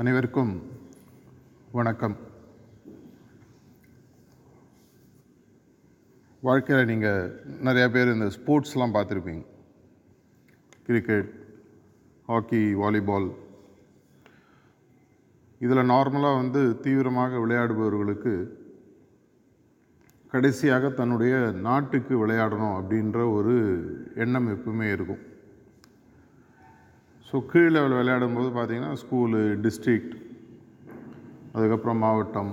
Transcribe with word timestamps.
அனைவருக்கும் 0.00 0.52
வணக்கம். 1.78 2.14
வாழ்க்கையில் 6.42 6.88
நீங்கள் 6.90 7.26
நிறையா 7.66 7.88
பேர் 7.94 8.12
இந்த 8.14 8.28
ஸ்போர்ட்ஸ்லாம் 8.36 8.94
பார்த்துருப்பீங்க. 8.94 9.44
கிரிக்கெட் 10.86 11.28
ஹாக்கி 12.26 12.62
வாலிபால் 12.82 13.28
இதில் 15.66 15.90
நார்மலாக 15.94 16.40
வந்து 16.42 16.62
தீவிரமாக 16.86 17.42
விளையாடுபவர்களுக்கு 17.44 18.34
கடைசியாக 20.34 20.90
தன்னுடைய 21.00 21.34
நாட்டுக்கு 21.68 22.26
விளையாடணும் 22.26 22.78
அப்படின்ற 22.78 23.18
ஒரு 23.36 23.56
எண்ணம் 24.14 24.50
எப்பவுமே 24.56 24.88
இருக்கும். 24.96 25.22
ஸோ 27.32 27.38
கீழ் 27.50 27.74
லெவல் 27.74 27.94
விளையாடும்போது 27.98 28.48
பார்த்தீங்கன்னா 28.56 28.90
ஸ்கூலு 29.02 29.38
டிஸ்ட்ரிக்ட் 29.64 30.14
அதுக்கப்புறம் 31.54 32.02
மாவட்டம் 32.04 32.50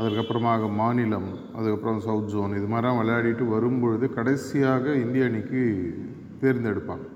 அதுக்கப்புறமாக 0.00 0.68
மாநிலம் 0.80 1.26
அதுக்கப்புறம் 1.56 1.98
சவுத் 2.04 2.30
ஜோன் 2.32 2.54
இது 2.58 2.66
மாதிரிலாம் 2.72 3.00
விளையாடிட்டு 3.00 3.44
வரும்பொழுது 3.54 4.08
கடைசியாக 4.18 4.94
இந்திய 5.04 5.30
அணிக்கு 5.30 5.62
தேர்ந்தெடுப்பாங்க. 6.42 7.06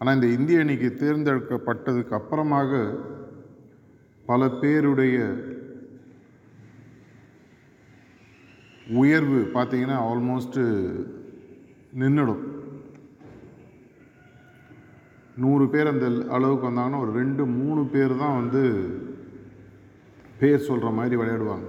ஆனால் 0.00 0.16
இந்த 0.16 0.28
இந்திய 0.36 0.62
அணிக்கு 0.64 0.90
தேர்ந்தெடுக்கப்பட்டதுக்கு 1.02 2.18
அப்புறமாக 2.20 2.84
பல 4.30 4.48
பேருடைய 4.62 5.18
உயர்வு 9.02 9.40
பார்த்தீங்கன்னா 9.58 10.00
ஆல்மோஸ்ட்டு 10.10 10.64
நின்றுடும் 12.02 12.44
நூறு 15.36 15.68
பேர் 15.68 15.86
அந்த 15.86 16.06
அளவுக்கு 16.30 16.66
வந்தாங்கன்னா 16.68 17.00
ஒரு 17.00 17.12
ரெண்டு 17.12 17.46
மூணு 17.46 17.84
பேர் 17.84 18.16
தான் 18.16 18.36
வந்து 18.40 18.62
பேர் 20.40 20.66
சொல்கிற 20.68 20.90
மாதிரி 20.90 21.16
விளையாடுவாங்க. 21.20 21.66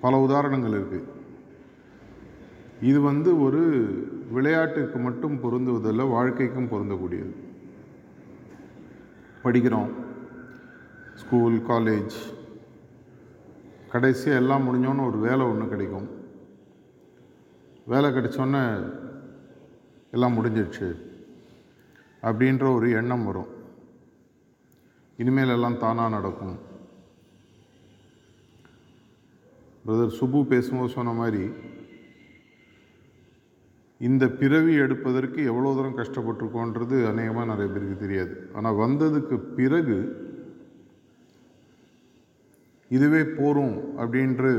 பல 0.00 0.20
உதாரணங்கள் 0.20 0.76
இருக்குது 0.80 1.08
இது 2.80 3.00
வந்து 3.00 3.42
ஒரு 3.42 3.62
விளையாட்டுக்கு 4.32 4.98
மட்டும் 4.98 5.36
பொருந்துவதில்லை 5.42 6.04
வாழ்க்கைக்கும் 6.16 6.70
பொருந்தக்கூடியது. 6.70 7.32
படிக்கிறோம். 9.44 9.90
School 11.14 11.56
college. 11.68 12.16
கடைசியாக 13.92 14.40
எல்லாம் 14.40 14.66
முடிஞ்சோன்னு 14.66 15.06
ஒரு 15.06 15.18
வேலை 15.18 15.46
ஒன்று 15.46 15.68
கிடைக்கும். 15.68 16.08
வேலை 17.86 18.10
கிடைச்சோன்னே 18.10 18.64
எல்லாம் 20.10 20.36
முடிஞ்சிடுச்சு 20.36 20.88
அப்படின்ற 22.28 22.64
ஒரு 22.76 22.86
எண்ணம் 23.00 23.26
வரும். 23.28 23.50
இனிமேல் 25.22 25.54
எல்லாம் 25.54 25.80
தானாக 25.84 26.14
நடக்கும். 26.16 26.56
பிரதர் 29.84 30.16
சுபு 30.18 30.40
பேசும்போது 30.52 30.96
சொன்ன 30.96 31.12
மாதிரி 31.20 31.44
இந்த 34.08 34.24
பிறவி 34.40 34.74
எடுப்பதற்கு 34.84 35.40
எவ்வளோ 35.50 35.72
தூரம் 35.76 35.96
கஷ்டப்பட்டிருக்கோன்றது 35.98 36.96
அநேகமாக 37.10 37.48
நிறைய 37.50 37.68
பேருக்கு 37.72 37.96
தெரியாது. 38.04 38.34
ஆனால் 38.56 38.78
வந்ததுக்கு 38.82 39.36
பிறகு 39.58 39.98
இதுவே 42.96 43.22
போகும் 43.38 43.74
அப்படின்று 44.02 44.52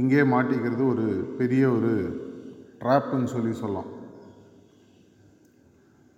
இங்கே 0.00 0.22
மாட்டிக்கிறது 0.32 0.84
ஒரு 0.94 1.06
பெரிய 1.40 1.64
ஒரு 1.76 1.92
ட்ராப்புன்னு 2.80 3.32
சொல்லி 3.34 3.52
சொல்லலாம். 3.60 3.91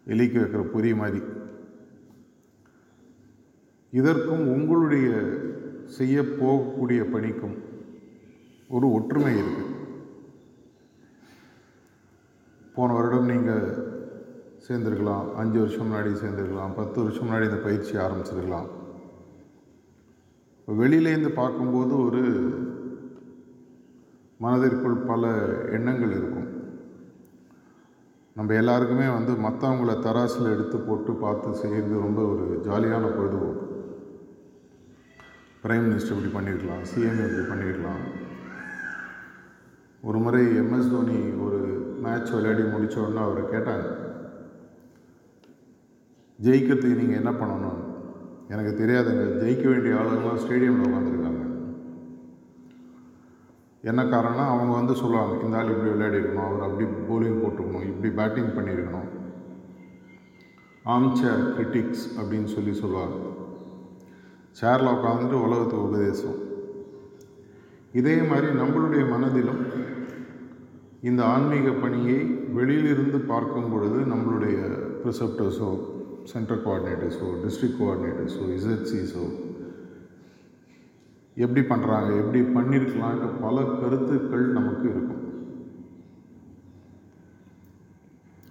எலிக்கு 0.06 0.38
வைக்கிற 0.40 0.62
பொறி 0.72 0.94
மாதிரி. 0.94 1.20
இதற்கும் 3.92 4.44
உங்களுடைய 4.54 5.08
செய்ய 5.96 6.22
போகக்கூடிய 6.22 7.00
பணிக்கும் 7.14 7.56
ஒரு 8.68 8.86
ஒற்றுமை 8.92 9.32
இருக்குது 9.40 9.72
போன 12.76 12.94
வருடம் 12.94 13.30
நீங்கள் 13.32 13.66
சேர்ந்துருக்கலாம் 14.66 15.26
அஞ்சு 15.40 15.58
வருஷம் 15.58 15.86
முன்னாடி 15.88 16.12
சேர்ந்துருக்கலாம் 16.22 16.76
பத்து 16.76 17.02
வருஷம் 17.02 17.26
முன்னாடி 17.26 17.48
இந்த 17.50 17.60
பயிற்சி 17.66 17.94
ஆரம்பிச்சிருக்கலாம். 18.04 18.68
வெளியிலேருந்து 20.68 21.30
பார்க்கும்போது 21.40 21.94
ஒரு 22.06 22.22
மனதிற்குள் 24.38 24.96
பல 25.10 25.32
எண்ணங்கள் 25.76 26.14
இருக்கும். 26.18 26.48
நம்ம 28.36 28.54
எல்லாருக்குமே 28.54 29.06
வந்து 29.16 29.32
மற்றவங்கள 29.46 29.92
தராசில் 30.06 30.52
எடுத்து 30.52 30.76
போட்டு 30.78 31.12
பார்த்து 31.12 31.50
செய்கிறது 31.60 32.00
ரொம்ப 32.06 32.20
ஒரு 32.32 32.44
ஜாலியான 32.64 33.10
பொழுதுபோக்கு. 33.16 33.66
பிரைம் 35.62 35.86
மினிஸ்டர் 35.88 36.16
இப்படி 36.16 36.32
பண்ணியிருக்கலாம் 36.36 36.82
சிஎம் 36.90 37.20
இப்படி 37.26 37.44
பண்ணியிருக்கலாம் 37.50 38.02
ஒரு 40.02 40.18
முறை 40.24 40.42
எம்எஸ் 40.62 40.90
தோனி 40.94 41.18
ஒரு 41.44 41.60
மேட்ச் 42.04 42.32
விளையாடி 42.36 42.64
முடித்த 42.72 43.00
உடனே 43.00 43.22
அவரை 43.26 43.44
கேட்டாங்க 43.44 43.86
ஜெயிக்கிறதுக்கு 46.38 47.00
நீங்கள் 47.02 47.20
என்ன 47.22 47.32
பண்ணணும்? 47.40 47.80
எனக்கு 48.48 48.72
தெரியாதுங்க 48.80 49.24
ஜெயிக்க 49.42 49.64
வேண்டிய 49.68 49.94
ஆளுங்களாம் 50.00 50.42
ஸ்டேடியமில் 50.44 50.86
உட்காந்துருக்கு 50.88 51.23
என்ன 53.90 54.00
காரணம் 54.04 54.52
அவங்க 54.52 54.72
வந்து 54.78 54.94
சொல்லுவாங்க 55.00 55.34
இந்த 55.44 55.56
ஆள் 55.56 55.72
இப்படி 55.72 55.90
விளையாடிருக்கணும் 55.90 56.46
அவர் 56.46 56.66
அப்படி 56.66 56.84
போலிங் 57.08 57.40
போட்டிருக்கணும் 57.42 57.88
இப்படி 57.90 58.10
பேட்டிங் 58.18 58.54
பண்ணியிருக்கணும் 58.56 59.10
ஆம்சேர் 60.94 61.42
கிரிட்டிக்ஸ் 61.56 62.04
அப்படின்னு 62.18 62.48
சொல்லி 62.54 62.72
சொல்லுவாங்க. 62.80 63.16
சேரில் 64.60 64.94
உட்காந்துட்டு 64.96 65.36
உலகத்துக்கு 65.46 65.86
உபதேசம். 65.88 66.38
இதே 68.00 68.16
மாதிரி 68.30 68.48
நம்மளுடைய 68.60 69.02
மனதிலும் 69.12 69.62
இந்த 71.08 71.20
ஆன்மீக 71.24 71.70
பணியை 71.84 72.18
வெளியிலிருந்து 72.58 73.18
பார்க்கும் 73.32 73.70
பொழுது 73.72 73.98
நம்மளுடைய 74.12 74.58
ப்ரிசப்டர்ஸோ 75.02 75.70
சென்ட்ரல் 76.32 76.62
கோஆர்டினேட்டர்ஸோ 76.66 77.28
டிஸ்ட்ரிக்ட் 77.44 77.80
கோஆர்டினேட்டர்ஸோ 77.80 78.44
இசட்சிஸோ 78.58 79.24
எப்படி 81.42 81.62
பண்ணுறாங்க 81.68 82.10
எப்படி 82.22 82.40
பண்ணியிருக்கலான்ட்டு 82.56 83.28
பல 83.44 83.62
கருத்துக்கள் 83.80 84.44
நமக்கு 84.58 84.86
இருக்கும். 84.94 85.22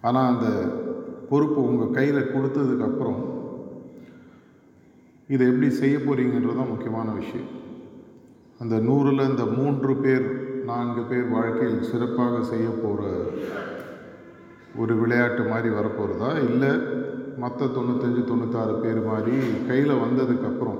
ஆனால் 0.08 0.30
அந்த 0.32 0.48
பொறுப்பு 1.30 1.60
உங்கள் 1.70 1.96
கையில் 1.98 2.32
கொடுத்ததுக்கப்புறம் 2.34 3.22
இதை 5.34 5.44
எப்படி 5.52 5.70
செய்ய 5.82 5.98
போகிறீங்கன்றது 6.00 6.58
தான் 6.60 6.72
முக்கியமான 6.72 7.12
விஷயம். 7.22 7.52
அந்த 8.60 8.76
நூறில் 8.88 9.30
இந்த 9.30 9.46
மூன்று 9.58 9.94
பேர் 10.04 10.26
நான்கு 10.72 11.02
பேர் 11.12 11.28
வாழ்க்கையில் 11.36 11.88
சிறப்பாக 11.92 12.42
செய்ய 12.52 12.68
போகிற 12.84 13.02
ஒரு 14.82 14.94
விளையாட்டு 15.02 15.44
மாதிரி 15.50 15.70
வரப்போகிறதா 15.78 16.30
இல்லை 16.50 16.72
மற்ற 17.44 17.66
தொண்ணூத்தஞ்சு 17.76 18.22
தொண்ணூத்தாறு 18.30 18.76
பேர் 18.84 19.02
மாதிரி 19.10 19.38
கையில் 19.70 20.02
வந்ததுக்கப்புறம் 20.04 20.80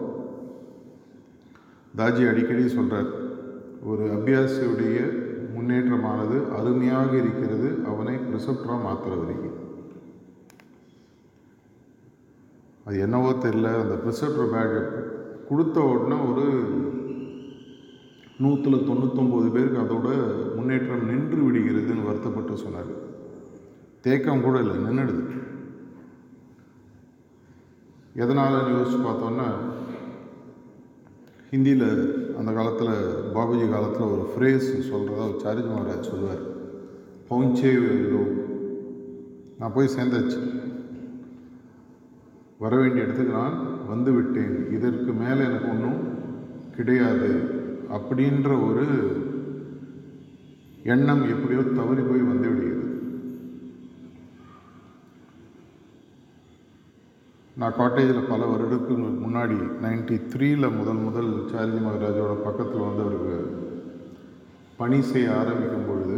தாஜி 1.98 2.24
அடிக்கடி 2.30 2.68
சொல்கிறார் 2.68 3.10
ஒரு 3.84 4.04
அபியாசியுடைய 4.18 4.98
முன்னேற்றமானது 5.56 6.38
அருமையாக 6.58 7.12
இருக்கிறது 7.18 7.70
அவனை 7.86 8.16
ப்ரிசப்டராக 8.28 8.84
மாற்றுற 8.86 9.18
வரைக்கும் 9.20 9.60
அது 12.86 13.00
என்னவோ 13.00 13.30
தெரில 13.44 13.68
அந்த 13.82 13.96
ப்ரிசப்டர் 14.04 14.54
பேக்கை 14.54 14.82
கொடுத்த 15.50 15.80
உடனே 15.92 16.18
ஒரு 16.30 16.46
நூற்றில் 18.44 18.88
தொண்ணூத்தொம்பது 18.88 19.48
பேருக்கு 19.52 19.84
அதோட 19.84 20.08
முன்னேற்றம் 20.56 21.08
நின்று 21.10 21.40
விடுகிறதுன்னு 21.44 22.08
வருத்தப்பட்டு 22.08 22.58
சொன்னார். 22.58 22.92
தேக்கம் 24.02 24.42
கூட 24.42 24.60
இல்லை 24.60 24.76
நின்றுடுது. 24.78 25.24
எதனாலன்னு 28.16 28.74
யோசிச்சு 28.76 29.00
பார்த்தோன்னா 29.06 29.48
ஹிந்தியில் 31.54 32.36
அந்த 32.36 32.52
காலத்தில் 32.52 32.88
பாபுஜி 33.34 33.72
காலத்தில் 33.72 34.08
ஒரு 34.08 34.34
ஃப்ரேஸ் 34.34 34.94
சொல்கிறதா 34.94 35.18
ஒரு 35.18 35.42
சாரிஜ் 35.44 35.72
மகாராஜ் 35.72 36.10
சொல்லுவார். 36.10 36.42
பவுஞ்சே 37.30 37.74
நான் 39.60 39.74
போய் 39.74 39.90
சேர்ந்தாச்சு. 39.96 40.62
வர 42.60 42.76
வேண்டிய 42.76 43.04
இடத்துக்கு 43.04 43.34
நான் 43.34 43.88
வந்து 43.88 44.12
விட்டேன். 44.12 44.72
இதற்கு 44.72 45.12
மேலே 45.12 45.44
எனக்கு 45.44 45.70
ஒன்றும் 45.70 46.08
கிடையாது. 46.76 47.30
அப்படின்ற 47.92 48.70
ஒரு 48.70 48.86
எண்ணம் 50.84 51.24
எப்படியோ 51.24 51.62
தவறி 51.62 52.02
போய் 52.02 52.20
வந்து 52.20 52.50
விடுகிறது. 52.50 52.73
நான் 57.56 57.76
காட்டேஜில் 57.78 58.30
பல 58.30 58.46
வருடத்துக்கு 58.46 58.96
முன்னாடி 59.26 59.58
நைன்டி 59.84 60.16
த்ரீயில் 60.32 60.78
முதல் 60.78 61.02
முதல் 61.08 61.30
சாரிஜி 61.52 61.82
மகராஜோட 61.84 62.32
பக்கத்தில் 62.46 62.86
வந்து 62.86 63.04
அவருக்கு 63.06 63.36
பணி 64.78 65.02
செய்ய 65.02 65.36
ஆரம்பிக்கும் 65.36 65.86
பொழுது 65.88 66.18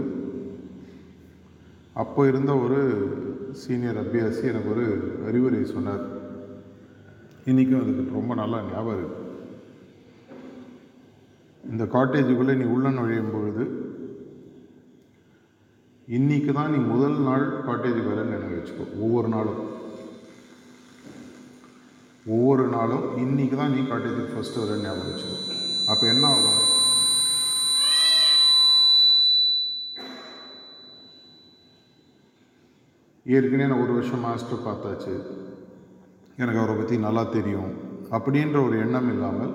அப்போ 1.93 2.27
இருந்த 2.27 2.55
ஒரு 2.55 2.79
சீனியர் 3.51 3.99
அபியாசி 4.03 4.43
எனக்கு 4.43 4.71
ஒரு 4.71 4.85
அறிவுரை 5.27 5.65
சொன்னார். 5.65 6.05
இன்றைக்கும் 7.45 7.81
அதுக்கு 7.81 8.17
ரொம்ப 8.19 8.35
நல்லா 8.35 8.57
ஞாபகம் 8.71 8.97
இருக்கு. 8.97 9.21
இந்த 11.63 11.83
காட்டேஜுக்குள்ளே 11.83 12.55
நீ 12.55 12.63
உள்ள 12.63 12.89
நுழையும் 12.89 13.31
பொழுது 13.31 13.65
இன்னைக்கு 16.07 16.53
தான் 16.53 16.71
நீ 16.71 16.77
முதல் 16.77 17.19
நாள் 17.29 17.45
காட்டேஜுக்கு 17.67 18.11
வரேன்னு 18.13 18.35
நினைவு 18.35 18.57
வச்சுக்கோ. 18.57 18.85
ஒவ்வொரு 18.99 19.27
நாளும். 19.27 19.74
ஒவ்வொரு 22.33 22.63
நாளும் 22.75 23.03
இன்றைக்கி 23.23 23.55
தான் 23.57 23.73
நீ 23.73 23.81
காட்டேஜுக்கு 23.89 24.35
ஃபஸ்ட்டு 24.35 24.61
வர 24.61 24.77
ஞாபகம் 24.83 25.09
வச்சுக்கோ. 25.09 25.35
அப்போ 25.91 26.05
என்ன 26.13 26.23
ஆகும்? 26.35 26.61
ஏற்கனவே 33.25 33.67
நான் 33.69 33.83
ஒரு 33.83 33.93
வருஷம் 33.97 34.25
மாஸ்டர் 34.27 34.65
பார்த்தாச்சு. 34.69 35.13
எனக்கு 36.41 36.61
அவரை 36.61 36.75
பற்றி 36.79 36.97
நல்லா 37.05 37.23
தெரியும் 37.35 37.71
அப்படின்ற 38.15 38.57
ஒரு 38.67 38.75
எண்ணம் 38.85 39.11
இல்லாமல் 39.13 39.53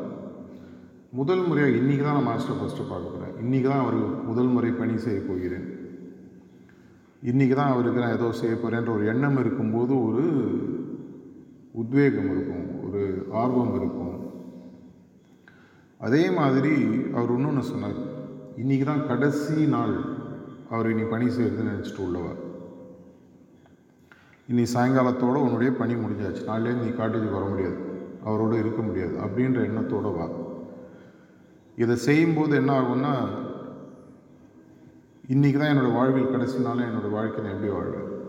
முதல் 1.18 1.44
முறையாக 1.48 1.78
இன்றைக்கி 1.80 2.02
தான் 2.04 2.18
நான் 2.18 2.30
மாஸ்டர் 2.30 2.58
ஃபஸ்ட்டு 2.60 2.90
பார்க்க 2.92 3.14
போகிறேன் 3.14 3.36
இன்றைக்கி 3.44 3.68
தான் 3.68 3.84
அவர் 3.84 3.98
முதல் 4.30 4.52
முறை 4.54 4.72
பணி 4.80 4.96
செய்ய 5.06 5.20
போகிறேன். 5.30 5.66
இன்றைக்கி 7.30 7.54
தான் 7.54 7.72
அவருக்கு 7.72 8.02
நான் 8.02 8.18
ஏதோ 8.18 8.28
செய்ய 8.42 8.54
போகிறேன்ற 8.56 8.90
ஒரு 8.98 9.06
எண்ணம் 9.12 9.40
இருக்கும்போது 9.44 9.94
ஒரு 10.08 10.24
உத்வேகம் 11.72 12.30
இருக்கும் 12.30 12.84
ஒரு 12.86 13.26
ஆர்வம் 13.32 13.74
இருக்கும். 13.74 14.32
அதே 15.98 16.30
மாதிரி 16.30 16.74
அவர் 17.14 17.34
இன்னொன்று 17.34 17.62
சொன்னார் 17.62 17.98
இன்றைக்கி 18.56 18.84
தான் 18.84 19.06
கடைசி 19.06 19.66
நாள் 19.66 20.00
அவர் 20.70 20.90
இனி 20.90 21.02
பணி 21.02 21.26
செய்கிறதுன்னு 21.26 21.72
நினச்சிட்டு 21.72 21.98
உள்ளவர். 21.98 22.48
இனி 24.48 24.62
சாயங்காலத்தோடு 24.62 25.42
உன்னுடைய 25.42 25.72
பணி 25.72 25.94
முடிஞ்சாச்சு. 25.94 26.42
நாளிலேருந்து 26.46 26.84
நீ 26.84 26.88
காட்டேஜுக்கு 26.88 27.32
வர 27.32 27.44
முடியாது. 27.44 27.78
அவரோட 28.26 28.58
இருக்க 28.58 28.82
முடியாது. 28.82 29.14
அப்படின்ற 29.24 29.64
எண்ணத்தோடு 29.64 30.12
வா. 30.12 30.28
இதை 31.76 31.96
செய்யும்போது 31.96 32.56
என்ன 32.56 32.80
ஆகும்னா 32.80 33.14
இன்றைக்கி 35.28 35.58
தான் 35.58 35.76
என்னோடய 35.76 35.92
வாழ்வில் 35.92 36.30
கடைசி 36.30 36.58
நாளும் 36.58 36.84
என்னோடய 36.84 37.10
வாழ்க்கை 37.10 37.44
நான் 37.44 37.52
எப்படி 37.52 37.72
வாழ்வேன்? 37.72 38.19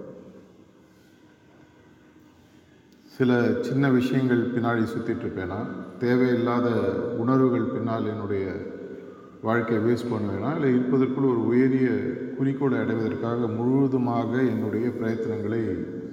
சில 3.16 3.32
சின்ன 3.62 3.90
விஷயங்கள் 3.90 4.42
பின்னாடி 4.52 4.84
சுற்றிட்டுருப்பேனா 4.92 5.58
தேவையில்லாத 6.00 6.68
உணர்வுகள் 7.24 7.72
பின்னால் 7.74 8.06
என்னுடைய 8.06 8.46
வாழ்க்கையை 9.42 9.80
வேஸ்ட் 9.86 10.12
பண்ணுவேனா? 10.12 10.50
இல்லை 10.56 10.70
இருப்பதற்குள் 10.70 11.32
ஒரு 11.32 11.42
உயரிய 11.46 11.90
குறிக்கோளை 12.38 12.78
அடைவதற்காக 12.78 13.48
முழுவதுமாக 13.48 14.32
என்னுடைய 14.42 14.88
பிரயத்தனங்களை 14.90 15.60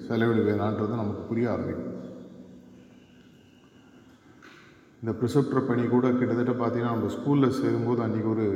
செலவிடுவேனான்றது 0.09 0.89
நமக்கு 0.89 1.23
புரிய 1.29 1.53
ஆரம்பிக்கும். 1.53 1.95
இந்த 5.03 5.15
ப்ரிசப்டர் 5.21 5.69
பணி 5.69 5.87
கூட 5.87 6.11
கிட்டத்தட்ட 6.11 6.55
பார்த்தீங்கன்னா 6.65 6.95
நம்ம 6.95 7.12
ஸ்கூலில் 7.17 7.59
சேரும்போது 7.61 8.03
அன்றைக்கி 8.03 8.31
ஒரு 8.31 8.49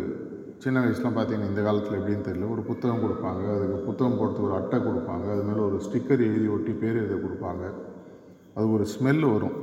சின்ன 0.58 0.80
வயசுலாம் 0.80 1.18
பார்த்தீங்கன்னா 1.18 1.52
இந்த 1.52 1.62
காலத்தில் 1.62 1.98
எப்படின்னு 2.00 2.28
தெரியல. 2.30 2.50
ஒரு 2.50 2.62
புத்தகம் 2.62 3.04
கொடுப்பாங்க. 3.04 3.56
அதுக்கு 3.56 3.78
புத்தகம் 3.86 4.18
போடுறதுக்கு 4.18 4.48
ஒரு 4.50 4.54
அட்டை 4.54 4.80
கொடுப்பாங்க. 4.80 5.26
அது 5.32 5.42
மேலே 5.42 5.60
ஒரு 5.60 5.80
ஸ்டிக்கர் 5.86 6.28
எழுதி 6.28 6.46
ஒட்டி 6.46 6.72
பேர் 6.72 7.00
எழுத 7.04 7.14
கொடுப்பாங்க. 7.14 7.90
அது 8.56 8.66
ஒரு 8.76 8.84
ஸ்மெல் 8.94 9.24
வரும். 9.32 9.58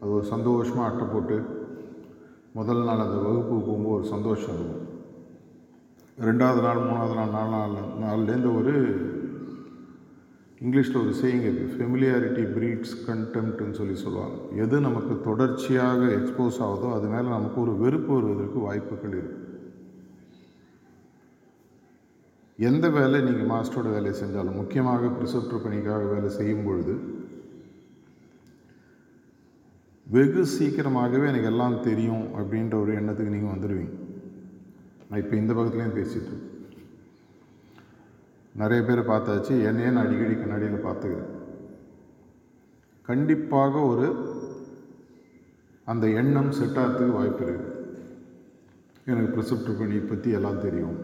அது 0.00 0.10
ஒரு 0.16 0.26
சந்தோஷமாக 0.32 0.88
அட்டை 0.88 1.06
போட்டு 1.12 1.36
முதல் 2.58 2.86
நாள் 2.88 3.04
அந்த 3.04 3.16
வகுப்புக்கு 3.26 3.64
போகும்போது 3.68 3.96
ஒரு 3.98 4.06
சந்தோஷம் 4.14 4.54
இருக்கும். 4.56 4.82
ரெண்டாவது 6.26 6.60
நாள் 6.66 6.84
மூணாவது 6.88 7.16
நாள் 7.20 7.34
நாலு 7.38 7.50
நாள் 7.56 7.74
நாள்லேருந்து 8.04 8.50
ஒரு 8.58 8.74
இங்கிலீஷில் 10.60 11.00
ஒரு 11.02 11.12
சேயிங் 11.20 11.42
இருக்குது 11.46 11.72
ஃபெமிலியாரிட்டி 11.74 12.44
பிரீட்ஸ் 12.54 12.94
கண்டெம்ட்னு 13.08 13.78
சொல்லி 13.80 13.96
சொல்லுவாங்க. 14.04 14.36
எது 14.64 14.76
நமக்கு 14.86 15.14
தொடர்ச்சியாக 15.26 16.00
எக்ஸ்போஸ் 16.18 16.60
ஆகுதோ 16.66 16.90
அது 16.98 17.08
மேலே 17.14 17.28
நமக்கு 17.36 17.58
ஒரு 17.64 17.74
வெறுப்பு 17.82 18.12
வருவதற்கு 18.16 18.60
வாய்ப்புகள் 18.68 19.16
இருக்குது 19.18 19.44
எந்த 22.58 22.86
வேலை 22.96 23.18
நீங்கள் 23.26 23.50
மாஸ்டரோட 23.52 23.88
வேலையை 23.94 24.14
செஞ்சாலும் 24.20 24.58
முக்கியமாக 24.60 25.10
ப்ரிசப்டர் 25.16 25.64
பணிக்காக 25.64 26.04
வேலை 26.12 26.28
செய்யும் 26.38 26.66
பொழுது 26.66 26.94
வெகு 30.14 30.42
சீக்கிரமாகவே 30.54 31.28
எனக்கு 31.30 31.48
எல்லாம் 31.52 31.80
தெரியும் 31.86 32.26
அப்படின்ற 32.38 32.74
ஒரு 32.82 32.92
எண்ணத்துக்கு 32.98 33.34
நீங்கள் 33.36 33.54
வந்துடுவீங்க. 33.54 33.94
நான் 35.08 35.22
இப்போ 35.22 35.34
இந்த 35.36 35.52
பக்கத்துலேயும் 35.54 35.96
பேசிகிட்டு 35.98 36.30
இருக்கேன். 36.30 36.52
நிறைய 38.60 38.82
பேரை 38.84 39.02
பார்த்தாச்சு 39.08 39.54
என்னையே 39.68 39.90
நான் 39.90 40.06
அடிக்கடி 40.06 40.34
கண்ணாடியில் 40.34 40.86
பார்த்துக்கிறேன். 40.86 41.32
கண்டிப்பாக 43.08 43.74
ஒரு 43.90 44.06
அந்த 45.84 46.06
எண்ணம் 46.20 46.54
செட் 46.60 46.80
ஆகிறதுக்கு 46.84 47.18
வாய்ப்பு 47.18 47.44
இருக்குது 47.44 47.74
எனக்கு 49.10 49.34
ப்ரிசப்டர் 49.34 49.78
பண்ணி 49.80 49.98
பற்றி 49.98 50.30
எல்லாம் 50.38 50.64
தெரியும். 50.66 50.96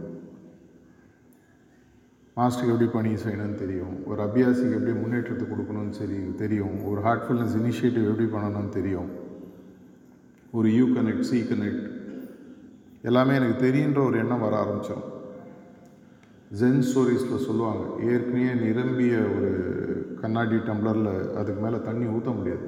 மாஸ்டருக்கு 2.36 2.72
எப்படி 2.72 2.90
பணி 2.90 3.10
செய்யணும்னு 3.14 3.54
தெரியும் 3.54 4.04
ஒரு 4.06 4.22
அபியாசிக்கு 4.22 4.72
எப்படி 4.72 4.92
முன்னேற்றத்தை 4.92 5.46
கொடுக்கணும்னு 5.48 5.90
சரி 5.90 6.18
தெரியும் 6.36 6.84
ஒரு 6.84 7.00
ஹார்ட்ஃபுல்னஸ் 7.02 7.56
இனிஷியேட்டிவ் 7.56 8.06
எப்படி 8.06 8.28
பண்ணணும்னு 8.28 8.68
தெரியும் 8.68 9.10
ஒரு 10.50 10.74
யூ 10.74 10.86
கனெக்ட் 10.94 11.20
சி 11.20 11.40
கனெக்ட் 11.40 11.84
எல்லாமே 13.02 13.34
எனக்கு 13.34 13.66
தெரியுன்ற 13.66 14.04
ஒரு 14.06 14.18
எண்ணம் 14.18 14.40
வர 14.40 14.56
ஆரம்பித்தோம் 14.56 15.04
ஜென் 16.58 16.82
ஸ்டோரிஸில் 16.82 17.44
சொல்லுவாங்க 17.46 17.82
ஏற்கனவே 18.04 18.54
நிரம்பிய 18.62 19.18
ஒரு 19.36 19.50
கண்ணாடி 20.20 20.56
டம்ளரில் 20.56 21.32
அதுக்கு 21.34 21.60
மேலே 21.60 21.76
தண்ணி 21.84 22.06
ஊற்ற 22.06 22.36
முடியாது. 22.36 22.66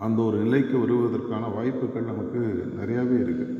அந்த 0.00 0.22
ஒரு 0.22 0.38
நிலைக்கு 0.38 0.78
வருவதற்கான 0.78 1.54
வாய்ப்புகள் 1.54 2.02
நமக்கு 2.02 2.40
நிறையாவே 2.78 3.16
இருக்குது 3.24 3.56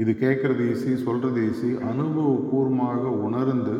இது 0.00 0.12
கேட்குறது 0.20 0.64
ஈஸி 0.72 0.92
சொல்கிறது 1.06 1.40
ஈஸி 1.46 1.70
அனுபவபூர்வமாக 1.92 3.02
உணர்ந்து 3.26 3.74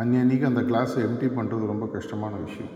அன்னன்னைக்கு 0.00 0.48
அந்த 0.50 0.62
கிளாஸை 0.70 1.00
எம்டி 1.06 1.28
பண்ணுறது 1.36 1.66
ரொம்ப 1.72 1.86
கஷ்டமான 1.86 2.34
விஷயம். 2.46 2.72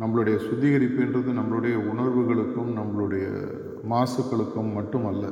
நம்மளுடைய 0.00 0.36
சுத்திகரிப்புன்றது 0.46 1.30
நம்மளுடைய 1.38 1.76
உணர்வுகளுக்கும் 1.92 2.70
நம்மளுடைய 2.78 3.26
மாசுக்களுக்கும் 3.92 4.72
மட்டுமல்ல. 4.72 5.26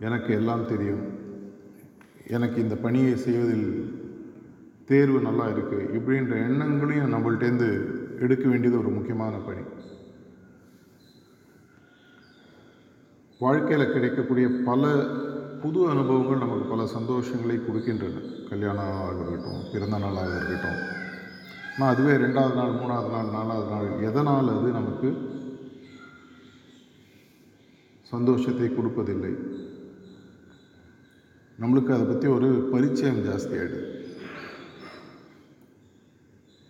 எனக்கு 0.00 0.34
எல்லாம் 0.34 0.66
தெரியும். 0.66 1.04
எனக்கு 2.36 2.60
இந்த 2.60 2.76
பணியை 2.76 3.16
செய்வதில் 3.16 3.68
தேர்வு 4.84 5.20
நல்லா 5.20 5.46
இருக்குது 5.48 5.92
இப்படின்ற 5.98 6.34
எண்ணங்களையும் 6.48 7.12
நம்மள்டேருந்து 7.12 7.70
எடுக்க 8.20 8.48
வேண்டியது 8.48 8.78
ஒரு 8.78 8.88
முக்கியமான 8.88 9.36
பணி. 9.36 9.64
வாழ்க்கையில் 13.44 13.92
கிடைக்கக்கூடிய 13.94 14.46
பல 14.66 14.82
புது 15.62 15.80
அனுபவங்கள் 15.92 16.42
நமக்கு 16.42 16.66
பல 16.70 16.82
சந்தோஷங்களை 16.94 17.56
கொடுக்கின்றன. 17.64 18.22
கல்யாணம் 18.50 18.92
இருக்கட்டும் 19.14 19.60
பிறந்த 19.72 19.96
நாளாக 20.04 20.30
இருக்கட்டும். 20.38 20.78
ஆனால் 21.74 21.90
அதுவே 21.92 22.14
ரெண்டாவது 22.22 22.56
நாள் 22.60 22.78
மூணாவது 22.78 23.10
நாள் 23.14 23.34
நாலாவது 23.36 23.68
நாள் 23.74 23.88
எதனால் 24.08 24.48
அது 24.54 24.68
நமக்கு 24.78 25.10
சந்தோஷத்தை 28.12 28.70
கொடுப்பதில்லை? 28.70 29.34
நம்மளுக்கு 31.58 31.94
அதை 31.96 32.06
பற்றி 32.06 32.26
ஒரு 32.36 32.48
பரிச்சயம் 32.72 33.22
ஜாஸ்தி 33.28 33.60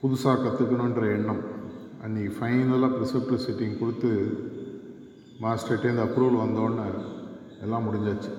புதுசாக 0.03 0.43
கற்றுக்கணுன்ற 0.43 1.05
எண்ணம். 1.19 1.43
அன்றைக்கி 2.05 2.33
ஃபைனலாக 2.39 2.93
ப்ரிசப்டிவ் 2.97 3.45
சிட்டிங் 3.47 3.81
கொடுத்து 3.81 4.11
மாஸ்டர்கிட்டேருந்து 5.45 6.07
அப்ரூவல் 6.07 6.43
வந்தோடனே 6.43 6.87
எல்லாம் 7.65 7.87
முடிஞ்சாச்சு. 7.87 8.33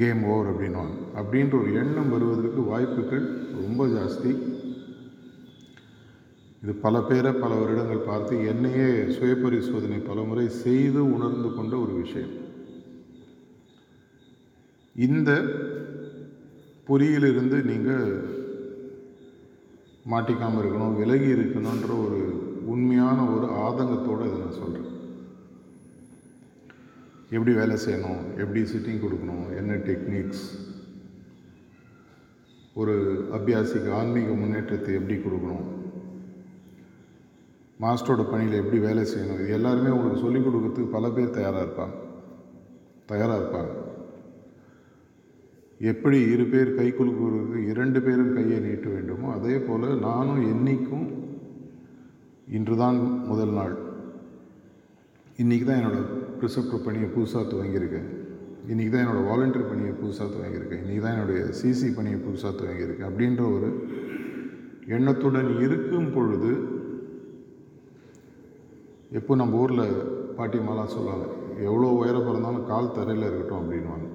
கேம் 0.00 0.22
ஓவர் 0.32 0.50
அப்படின்வாங்க 0.50 0.94
அப்படின்ற 1.18 1.54
ஒரு 1.62 1.72
எண்ணம் 1.80 2.12
வருவதற்கு 2.14 2.60
வாய்ப்புகள் 2.70 3.24
ரொம்ப 3.60 3.86
ஜாஸ்தி. 3.96 4.32
இது 6.62 6.72
பல 6.84 7.00
பேரை 7.08 7.32
பல 7.42 7.52
வருடங்கள் 7.60 8.06
பார்த்து 8.10 8.34
என்னையே 8.52 8.88
சுய 9.16 9.32
பரிசோதனை 9.42 9.98
பல 10.08 10.20
முறை 10.28 10.46
செய்து 10.64 11.00
உணர்ந்து 11.16 11.48
கொண்ட 11.56 11.74
ஒரு 11.84 11.94
விஷயம். 12.02 12.34
இந்த 14.96 15.30
பொறியிலிருந்து 16.88 17.58
நீங்கள் 17.70 18.06
மாட்டிக்காமல் 20.12 20.62
இருக்கணும் 20.62 20.98
விலகி 21.00 21.30
இருக்கணுன்ற 21.36 21.92
ஒரு 22.06 22.20
உண்மையான 22.72 23.18
ஒரு 23.36 23.46
ஆதங்கத்தோடு 23.66 24.26
இதை 24.28 24.38
நான் 24.40 24.60
சொல்கிறேன் 24.62 24.90
எப்படி 27.34 27.52
வேலை 27.60 27.76
செய்யணும் 27.84 28.22
எப்படி 28.42 28.60
சிட்டிங் 28.72 29.02
கொடுக்கணும் 29.04 29.46
என்ன 29.60 29.72
டெக்னிக்ஸ் 29.88 30.44
ஒரு 32.80 32.94
அபியாசிக்கு 33.36 33.90
ஆன்மீக 33.98 34.30
முன்னேற்றத்தை 34.40 34.92
எப்படி 34.98 35.16
கொடுக்கணும்? 35.16 35.66
மாஸ்டரோட 37.82 38.22
பணியில் 38.30 38.60
எப்படி 38.60 38.78
வேலை 38.86 39.02
செய்யணும்? 39.12 39.40
இது 39.42 39.56
எல்லாருமே 39.58 39.94
உங்களுக்கு 39.96 40.22
சொல்லிக் 40.24 40.44
கொடுக்கறதுக்கு 40.46 40.94
பல 40.96 41.10
பேர் 41.16 41.36
தயாராக 41.38 41.64
இருப்பாங்க. 41.66 41.96
தயாராக 43.06 43.40
இருப்பாங்க. 43.40 43.72
எப்படி 45.92 46.18
இரு 46.34 46.44
பேர் 46.52 46.76
கை 46.76 46.88
குலுக்குவதற்கு 46.90 47.58
இரண்டு 47.72 48.02
பேரும் 48.02 48.34
கையை 48.34 48.58
நீட்ட 48.66 48.88
வேண்டுமோ 48.96 49.32
அதே 49.38 49.56
போல் 49.66 49.88
நானும் 50.08 50.42
என்னைக்கும் 50.52 51.06
இன்று 52.58 52.76
தான் 52.76 53.00
முதல் 53.30 53.56
நாள். 53.58 53.74
இன்றைக்கி 55.42 55.64
தான் 55.66 55.78
என்னோடய 55.78 56.02
ப்ரிசப்டர் 56.40 56.82
பணியை 56.84 57.06
புதுசாக 57.14 57.44
துவங்கியிருக்கேன். 57.52 58.08
இன்றைக்கி 58.70 58.90
தான் 58.90 59.02
என்னோடய 59.04 59.28
வாலண்டியர் 59.28 59.70
பணியை 59.70 59.92
புதுசாக 60.02 60.28
துவங்கியிருக்கேன். 60.34 60.82
இன்றைக்கி 60.82 61.00
தான் 61.04 61.14
என்னுடைய 61.16 61.40
சிசி 61.60 61.88
பணியை 61.96 62.18
புதுசாக 62.26 62.52
துவங்கியிருக்கேன். 62.60 63.08
அப்படின்ற 63.08 63.42
ஒரு 63.56 63.68
எண்ணத்துடன் 64.96 65.50
இருக்கும் 65.64 66.12
பொழுது 66.16 66.50
எப்போ 69.20 69.32
நம்ம 69.40 69.58
ஊரில் 69.62 69.96
பாட்டி 70.36 70.60
மாலா 70.66 70.84
சொல்லுவாங்க 70.94 71.26
எவ்வளோ 71.68 71.90
உயரம் 72.00 72.26
பிறந்தாலும் 72.28 72.68
கால் 72.70 72.94
தரையில் 72.98 73.26
இருக்கட்டும் 73.28 73.60
அப்படின்வாங்க 73.62 74.06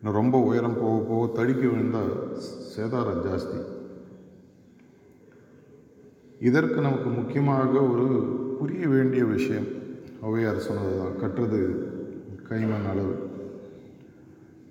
இன்னும் 0.00 0.18
ரொம்ப 0.20 0.38
உயரம் 0.48 0.80
போக 0.82 0.98
போக 1.10 1.22
தடுக்கி 1.38 1.66
விழுந்தால் 1.70 2.12
சேதாரம் 2.74 3.22
ஜாஸ்தி. 3.28 3.60
இதற்கு 6.48 6.78
நமக்கு 6.88 7.08
முக்கியமாக 7.16 7.80
ஒரு 7.92 8.06
புரிய 8.58 8.88
வேண்டிய 8.88 9.24
விஷயம். 9.24 9.66
ஔவையார் 10.26 10.66
சொன்னது 10.66 10.92
தான் 10.98 11.18
கற்றது 11.20 11.58
கைமண் 12.48 12.88
அளவு. 12.92 13.14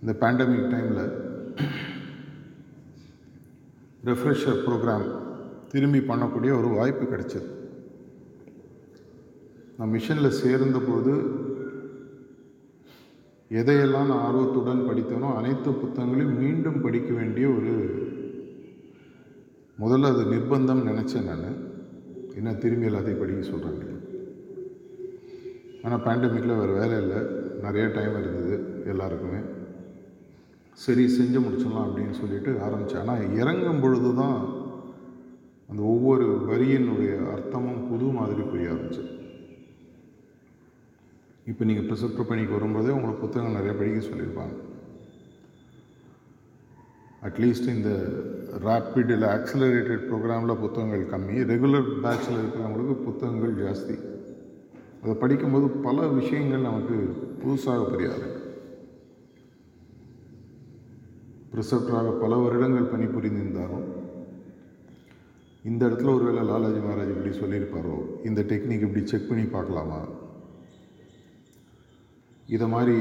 இந்த 0.01 0.13
பேண்டமிக் 0.21 0.71
டைமில் 0.73 1.05
ரெஃப்ரெஷர் 4.09 4.63
ப்ரோக்ராம் 4.65 5.05
திரும்பி 5.71 5.99
பண்ணக்கூடிய 5.99 6.51
ஒரு 6.59 6.69
வாய்ப்பு 6.79 7.05
கிடைச்சது. 7.05 7.49
நான் 9.77 9.93
மிஷனில் 9.93 10.37
சேர்ந்தபோது 10.41 11.13
எதையெல்லாம் 13.61 14.09
நான் 14.11 14.25
ஆர்வத்துடன் 14.27 14.87
படித்தேனோ 14.87 15.29
அனைத்து 15.39 15.71
புத்தகங்களையும் 15.71 16.39
மீண்டும் 16.43 16.81
படிக்க 16.81 17.13
வேண்டிய 17.13 17.47
ஒரு 17.49 17.73
முதல்ல 19.79 20.11
அது 20.13 20.23
நிர்பந்தம் 20.33 20.87
நினச்சேன் 20.89 21.29
நான். 21.31 21.75
என்ன 22.39 22.53
திரும்பி 22.63 22.89
எல்லாத்தையும் 22.89 23.21
படிக்க 23.21 23.43
சொல்கிறாங்க 23.51 23.93
ஆனால் 25.85 26.03
பேண்டமிக்கில் 26.05 26.59
வேறு 26.59 26.73
வேலை 26.79 26.95
இல்லை. 27.03 27.19
நிறைய 27.65 27.85
டைம் 27.95 28.17
இருந்தது 28.21 28.55
எல்லாருக்குமே. 28.91 29.39
சரி 30.83 31.03
செஞ்சு 31.17 31.39
முடிச்சிடலாம் 31.43 31.87
அப்படின்னு 31.87 32.15
சொல்லிட்டு 32.21 32.51
ஆரம்பித்தேன் 32.65 33.03
ஆனால் 33.03 33.23
இறங்கும் 33.41 33.81
பொழுது 33.83 34.09
தான் 34.21 34.37
அந்த 35.69 35.81
ஒவ்வொரு 35.93 36.25
வரியினுடைய 36.49 37.13
அர்த்தமும் 37.35 37.85
புது 37.89 38.09
மாதிரி 38.17 38.43
புரிய 38.51 38.73
ஆரம்பிச்சு. 38.73 39.03
இப்போ 41.51 41.63
நீங்கள் 41.69 41.87
ப்ரிசப்ட் 41.89 42.29
பணிக்கு 42.29 42.57
வரும்போதே 42.57 42.95
உங்களுக்கு 42.97 43.23
புத்தகம் 43.25 43.57
நிறைய 43.57 43.73
படிக்க 43.79 43.99
சொல்லியிருப்பாங்க. 44.07 44.55
அட்லீஸ்ட் 47.21 47.69
இந்த 47.69 47.91
ரேப்பிட் 48.63 49.11
இல்லை 49.11 49.27
ஆக்சலரேட்டட் 49.29 50.03
ப்ரோக்ராமில் 50.07 50.59
புத்தகங்கள் 50.59 51.05
கம்மி 51.05 51.37
ரெகுலர் 51.43 51.89
பேட்சில் 52.03 52.39
இருக்கிறவங்களுக்கு 52.39 52.95
புத்தகங்கள் 53.03 53.55
ஜாஸ்தி 53.61 53.95
அதை 55.01 55.13
படிக்கும்போது 55.15 55.67
பல 55.81 56.07
விஷயங்கள் 56.11 56.61
நமக்கு 56.61 56.97
புதுசாக 57.41 57.83
புரியாது 57.85 58.27
ப்ரிசப்டராக 61.51 62.09
பல 62.19 62.35
வருடங்கள் 62.35 62.91
பணிபுரிந்திருந்தாலும் 62.91 63.85
இந்த 65.65 65.81
இடத்துல 65.85 66.13
ஒருவேளை 66.13 66.41
லாலாஜி 66.43 66.81
மகாராஜ் 66.81 67.13
இப்படி 67.13 67.31
சொல்லியிருப்பாரோ 67.37 67.95
இந்த 68.23 68.41
டெக்னிக் 68.41 68.85
இப்படி 68.85 69.03
செக் 69.05 69.29
பண்ணி 69.29 69.45
பார்க்கலாமா 69.47 69.99
இதை 72.49 72.67
மாதிரி 72.67 72.97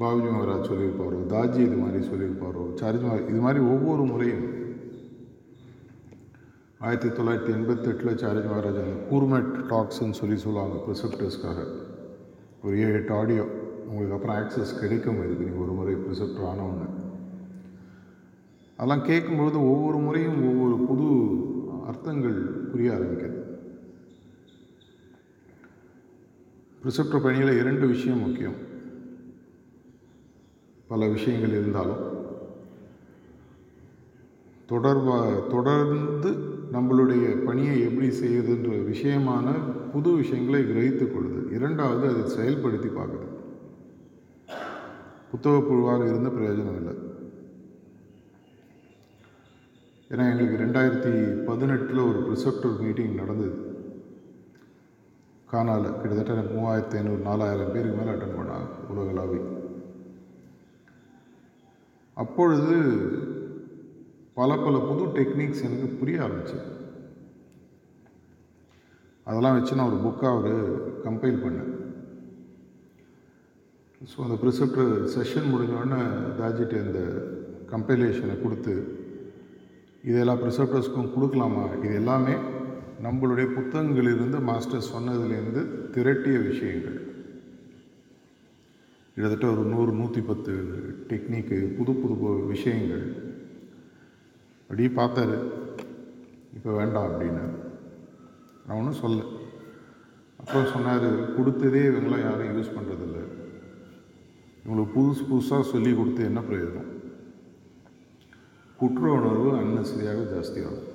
பாபுஜி 0.00 0.28
மகாராஜ் 0.34 0.68
சொல்லியிருப்பாரோ 0.70 1.18
தாஜி 1.32 1.60
இது 1.66 1.76
மாதிரி 1.82 2.00
சொல்லியிருப்பாரோ 2.10 2.64
சார்ஜ் 2.80 3.04
இது 3.32 3.40
மாதிரி 3.46 3.60
ஒவ்வொரு 3.72 4.02
முறையும் 4.10 4.46
ஆயிரத்தி 6.80 7.08
தொள்ளாயிரத்தி 7.08 7.52
எண்பத்தெட்டில் 7.56 8.18
சார்ஜ் 8.22 8.48
மகாராஜ் 8.50 8.80
அந்த 8.82 8.96
கூர்மெட் 9.10 9.50
டாக்ஸ்ன்னு 9.72 10.18
சொல்லி 10.20 10.36
சொல்லுவாங்க 10.44 10.76
ப்ரிசெப்டர்ஸ்க்காக 10.84 11.64
ஒரு 12.64 12.74
ஏழு 12.84 12.96
எட்டு 13.00 13.12
ஆடியோ 13.20 13.44
உங்களுக்கு 13.88 14.16
அப்புறம் 14.16 14.38
ஆக்சஸ் 14.40 14.78
கிடைக்கும் 14.80 15.20
இதுக்கு 15.24 15.48
நீங்கள் 15.48 15.64
ஒரு 15.64 15.74
முறை 15.78 15.96
ப்ரிசெப்டர் 16.04 16.48
ஆனவங்க 16.52 16.86
அதெல்லாம் 18.78 19.06
கேட்கும்பொழுது 19.10 19.58
ஒவ்வொரு 19.72 19.98
முறையும் 20.06 20.40
ஒவ்வொரு 20.50 20.76
புது 20.88 21.06
அர்த்தங்கள் 21.90 22.38
புரிய 22.70 22.90
ஆரம்பிக்கிறது 22.96 23.36
ப்ரிசெப்டர் 26.82 27.24
பணியில் 27.24 27.58
இரண்டு 27.60 27.84
விஷயம் 27.86 28.24
முக்கியம். 28.26 28.58
பல 30.88 31.08
விஷயங்கள் 31.08 31.50
இருந்தாலும் 31.50 32.04
தொடர்பா 34.70 35.46
தொடர்ந்து 35.48 36.30
நம்மளுடைய 36.72 37.44
பணியை 37.44 37.80
எப்படி 37.80 38.08
செய்யுதுன்ற 38.08 38.70
விஷயமான 38.92 39.54
புது 39.92 40.10
விஷயங்களை 40.10 40.60
கிரகித்து 40.64 41.04
கொள்ளுது. 41.04 41.52
இரண்டாவது 41.52 42.08
அதை 42.08 42.22
செயல்படுத்தி 42.36 42.90
பார்க்குது 42.96 43.28
புத்தக 45.30 45.60
குழுவாக 45.60 46.04
இருந்த 46.04 46.28
பிரயோஜனம் 46.28 46.78
இல்லை. 46.80 46.94
ஏன்னா 50.10 50.24
எங்களுக்கு 50.30 50.62
ரெண்டாயிரத்தி 50.64 51.44
பதினெட்டில் 51.44 51.98
ஒரு 51.98 52.20
ப்ரிசெப்டர் 52.26 52.80
மீட்டிங் 52.80 53.14
நடந்தது. 53.14 53.58
காணால 55.52 55.92
கிட்டத்தட்ட 56.00 56.42
மூவாயிரத்தி 56.54 56.96
ஐநூறு 56.96 57.22
நாலாயிரம் 57.22 57.72
பேருக்கு 57.72 57.98
மேலே 57.98 58.16
அட்டன் 58.16 58.38
பண்ணாங்க 58.38 58.68
உலகளாவே 58.92 59.57
அப்பொழுது 62.22 62.76
பல 64.38 64.50
பல 64.64 64.76
புது 64.88 65.04
டெக்னிக்ஸ் 65.18 65.64
எனக்கு 65.68 65.88
புரிய 66.00 66.18
ஆரம்பிச்சு 66.26 66.58
அதெல்லாம் 69.26 69.56
வச்சு 69.56 69.76
நான் 69.78 69.90
ஒரு 69.92 69.98
புக்காக 70.04 70.36
ஒரு 70.40 70.52
கம்பைல் 71.06 71.42
பண்ணேன். 71.42 71.72
ஸோ 74.10 74.16
அந்த 74.26 74.36
ப்ரிசெப்டர் 74.42 74.92
செஷன் 75.14 75.50
முடிஞ்சோடனே 75.52 76.00
தாஜிட்டு 76.38 76.78
அந்த 76.86 77.00
கம்பைலேஷனை 77.72 78.36
கொடுத்து 78.42 78.74
இதெல்லாம் 80.10 80.40
ப்ரிசெப்டர்ஸ்க்கும் 80.42 81.12
கொடுக்கலாமா? 81.14 81.64
இது 81.84 81.94
எல்லாமே 82.02 82.34
நம்மளுடைய 83.06 83.46
புத்தகங்களிலிருந்து 83.56 84.38
மாஸ்டர் 84.50 84.90
சொன்னதுலேருந்து 84.94 85.62
திரட்டிய 85.94 86.36
விஷயங்கள். 86.48 86.98
கிட்டத்தட்ட 89.18 89.54
ஒரு 89.54 89.70
நூறு 89.70 89.92
நூற்றி 89.92 90.20
பத்து 90.20 90.52
டெக்னிக்கு 91.08 91.56
புது 91.76 91.92
புது 91.92 92.28
விஷயங்கள். 92.50 93.06
அப்படியே 94.62 94.88
பார்த்தாரு. 94.88 95.38
இப்போ 96.56 96.70
வேண்டாம் 96.72 97.06
அப்படின்னு 97.06 97.42
நான் 98.66 98.76
ஒன்றும் 98.76 99.00
சொல்ல. 99.00 99.22
அப்புறம் 100.40 100.70
சொன்னார் 100.74 101.06
கொடுத்ததே 101.38 101.82
இவங்களாம் 101.88 102.26
யாரும் 102.26 102.54
யூஸ் 102.58 102.76
பண்ணுறதில்ல 102.76 103.18
இவங்களுக்கு 104.62 104.94
புதுசு 104.98 105.24
புதுசாக 105.30 105.68
சொல்லி 105.72 105.94
கொடுத்து 105.96 106.24
என்ன 106.24 106.40
பிரயோஜனம்? 106.40 106.90
குற்ற 108.76 109.12
உணர்வு 109.18 109.50
அன்னசரியாக 109.60 110.26
ஜாஸ்தியாகும் 110.34 110.88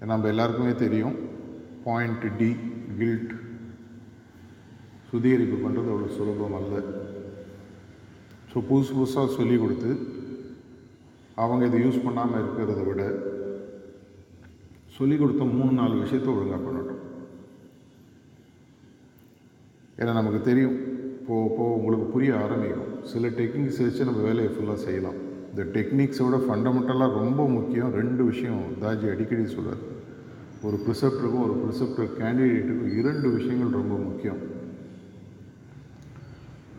ஏன்னா 0.00 0.12
நம்ம 0.14 0.28
எல்லாருக்குமே 0.34 0.74
தெரியும் 0.74 1.16
பாயிண்ட் 1.84 2.36
டி 2.36 2.56
கில்ட் 2.98 3.34
சுத்திகரிப்பு 5.12 5.56
பண்ணுறது 5.62 5.90
அவ்வளோ 5.92 6.10
சுலபம் 6.18 6.54
அல்ல. 6.58 6.76
ஸோ 8.50 8.58
புதுசு 8.68 8.92
புதுசாக 8.98 9.28
சொல்லி 9.38 9.56
கொடுத்து 9.62 9.90
அவங்க 11.42 11.62
இதை 11.68 11.78
யூஸ் 11.82 12.04
பண்ணாமல் 12.04 12.40
இருக்கிறத 12.42 12.82
விட 12.86 13.02
சொல்லி 14.96 15.16
கொடுத்த 15.18 15.44
மூணு 15.56 15.72
நாலு 15.78 15.94
விஷயத்தை 16.02 16.30
ஒழுங்காக 16.32 16.60
பண்ணட்டும். 16.64 17.02
ஏன்னா 20.00 20.12
நமக்கு 20.18 20.40
தெரியும் 20.48 20.78
போக 21.26 21.42
போக 21.56 21.68
உங்களுக்கு 21.78 22.06
புரிய 22.14 22.32
ஆரம்பிக்கும். 22.44 22.88
சில 23.12 23.28
டெக்னிக்ஸ் 23.38 23.82
வச்சு 23.84 24.08
நம்ம 24.08 24.22
வேலையை 24.28 24.50
ஃபுல்லாக 24.54 24.80
செய்யலாம். 24.86 25.18
இந்த 25.50 25.64
டெக்னிக்ஸோட 25.76 26.36
ஃபண்டமெண்டலாக 26.46 27.18
ரொம்ப 27.22 27.40
முக்கியம் 27.56 27.94
ரெண்டு 28.00 28.22
விஷயம். 28.30 28.62
தாஜி 28.82 29.06
அடிக்கடி 29.14 29.44
சொல்றார். 29.56 29.84
ஒரு 30.66 30.78
ப்ரிசெப்டருக்கும் 30.86 31.46
ஒரு 31.48 31.56
ப்ரிசெப்டர் 31.62 32.10
கேண்டிடேட்டுக்கும் 32.20 32.96
இரண்டு 33.00 33.28
விஷயங்கள் 33.36 33.78
ரொம்ப 33.80 33.96
முக்கியம். 34.08 34.42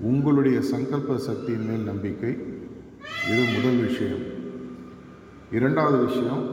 உங்களுடைய 0.10 0.60
சங்கல்ப 0.72 1.16
சக்தியின் 1.18 1.68
மேல் 1.70 1.90
நம்பிக்கை 1.92 2.32
இது 3.32 3.44
முதல் 3.56 3.80
விஷயம். 3.88 4.24
இரண்டாவது 5.52 5.98
விஷயம் 6.06 6.44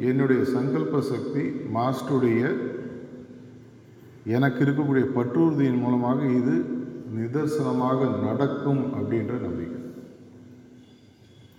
என்னுடைய 0.00 0.42
சங்கல்ப 0.44 1.00
சக்தி 1.00 1.42
மாஸ்டருடைய 1.76 2.42
எனக்கு 4.36 4.64
இருக்கக்கூடிய 4.64 5.04
பற்றுறுதியின் 5.16 5.80
மூலமாக 5.80 6.26
இது 6.40 6.56
நிதர்சனமாக 7.16 8.00
நடக்கும் 8.26 8.82
அப்படின்ற 8.94 9.34
நம்பிக்கை. 9.46 9.80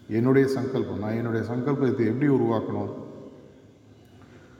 என்னுடைய 0.07 0.47
சங்கல்பம் 0.47 1.03
நான் 1.03 1.19
என்னுடைய 1.21 1.43
சங்கல்பத்தை 1.53 2.05
எப்படி 2.11 2.29
உருவாக்கணும்? 2.37 2.93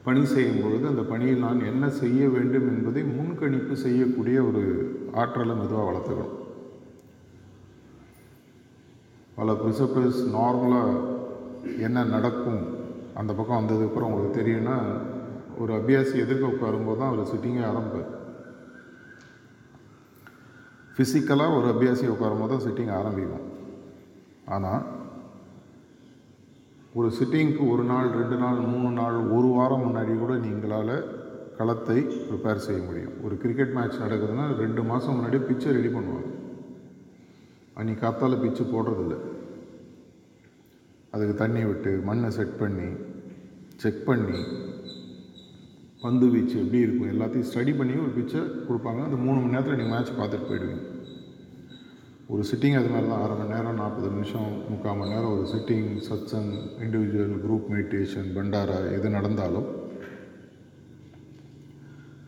பணி 0.04 0.24
செய்யும் 0.24 0.62
பொழுது 0.62 0.86
அந்த 0.86 1.02
பணியில் 1.02 1.44
நான் 1.46 1.66
என்ன 1.72 1.90
செய்ய 2.02 2.28
வேண்டும் 2.28 2.68
என்பதை 2.74 3.02
முன்கணிப்பு 3.16 3.72
செய்யக்கூடிய 3.86 4.38
ஒரு 4.42 4.62
ஆற்றலை 5.14 5.56
மெதுவாக 5.56 5.88
வளர்த்துக்கணும். 5.88 6.39
பல 9.40 9.52
ப்ரிசப்டர்ஸ் 9.60 10.22
நார்மலாக 10.36 10.96
என்ன 11.86 11.98
நடக்கும் 12.14 12.62
அந்த 13.20 13.30
பக்கம் 13.36 13.58
வந்ததுக்கப்புறம் 13.60 14.08
உங்களுக்கு 14.08 14.38
தெரியும்னா 14.38 14.74
ஒரு 15.62 15.72
அபியாசி 15.76 16.14
எதிர்க்க 16.24 16.50
உட்காரும்போது 16.54 16.98
தான் 17.00 17.10
அவர் 17.12 17.30
சிட்டிங்கே 17.30 17.62
ஆரம்பிப்பார். 17.68 18.10
ஃபிசிக்கலாக 20.94 21.56
ஒரு 21.58 21.66
அபியாசி 21.72 22.04
உட்காரும்போது 22.14 22.52
தான் 22.52 22.64
சிட்டிங் 22.66 22.92
ஆரம்பிக்கும். 22.98 23.46
ஆனால் 24.56 24.82
ஒரு 26.98 27.08
சிட்டிங்க்கு 27.18 27.64
ஒரு 27.72 27.86
நாள் 27.92 28.08
ரெண்டு 28.20 28.36
நாள் 28.44 28.60
மூணு 28.74 28.90
நாள் 29.00 29.18
ஒரு 29.38 29.50
வாரம் 29.58 29.84
முன்னாடி 29.86 30.14
கூட 30.22 30.34
நீங்களால் 30.46 30.94
களத்தை 31.58 31.98
ப்ரிப்பேர் 32.28 32.64
செய்ய 32.66 32.80
முடியும். 32.88 33.16
ஒரு 33.24 33.34
கிரிக்கெட் 33.44 33.74
மேட்ச் 33.78 34.02
நடக்குதுன்னா 34.04 34.46
ரெண்டு 34.62 34.84
மாதம் 34.90 35.16
முன்னாடி 35.16 35.40
பிச்சை 35.48 35.72
ரெடி 35.78 35.92
பண்ணுவாங்க. 35.96 36.30
அன்றைக்கி 37.80 38.00
காத்தால 38.00 38.38
பிச்சு 38.40 38.62
போடுறதில்ல. 38.70 39.14
அதுக்கு 41.14 41.34
தண்ணி 41.34 41.64
விட்டு 41.64 41.90
மண்ணை 42.08 42.30
செட் 42.30 42.58
பண்ணி 42.58 42.88
செக் 43.82 44.02
பண்ணி 44.08 44.40
பந்து 46.02 46.26
வீச்சு 46.32 46.56
எப்படி 46.62 46.82
இருக்கும் 46.84 47.12
எல்லாத்தையும் 47.12 47.48
ஸ்டடி 47.50 47.72
பண்ணி 47.78 47.94
ஒரு 48.02 48.12
பிச்சை 48.18 48.40
கொடுப்பாங்க. 48.68 49.00
அந்த 49.06 49.16
மூணு 49.24 49.38
மணி 49.38 49.54
நேரத்தில் 49.54 49.78
நீங்கள் 49.80 49.94
மேட்ச் 49.94 50.18
பார்த்துட்டு 50.20 50.48
போயிடுவீங்க. 50.50 50.84
ஒரு 52.32 52.42
சிட்டிங் 52.50 52.76
அது 52.78 52.90
மாதிரி 52.92 53.08
தான் 53.10 53.22
அரை 53.24 53.36
மணி 53.38 53.54
நேரம் 53.54 53.80
நாற்பது 53.82 54.08
நிமிஷம் 54.14 54.50
முக்கால் 54.70 54.98
மணி 55.00 55.14
நேரம் 55.14 55.32
ஒரு 55.36 55.46
sitting 55.54 55.90
satsang 56.08 56.50
individual 56.84 57.36
group 57.44 57.66
meditation 57.74 58.28
bhandara 58.36 58.78
எது 58.96 59.16
நடந்தாலும் 59.16 59.68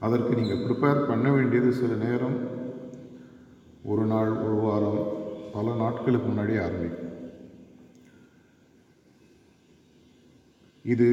அதற்கு 0.07 0.33
நீங்கள் 0.41 0.63
ப்ரிப்பேர் 0.67 1.07
பண்ண 1.11 1.31
வேண்டியது 1.31 1.73
சில 1.81 1.95
நேரம் 2.07 2.39
ஒரு 3.93 4.05
நாள் 4.13 4.33
ஒரு 4.47 4.57
வாரம் 4.67 5.03
பல 5.55 5.75
நாட்களுக்கு 5.83 6.29
முன்னாடியே 6.29 6.61
ஆரம்பிக்கும். 6.67 7.09
இது 10.95 11.09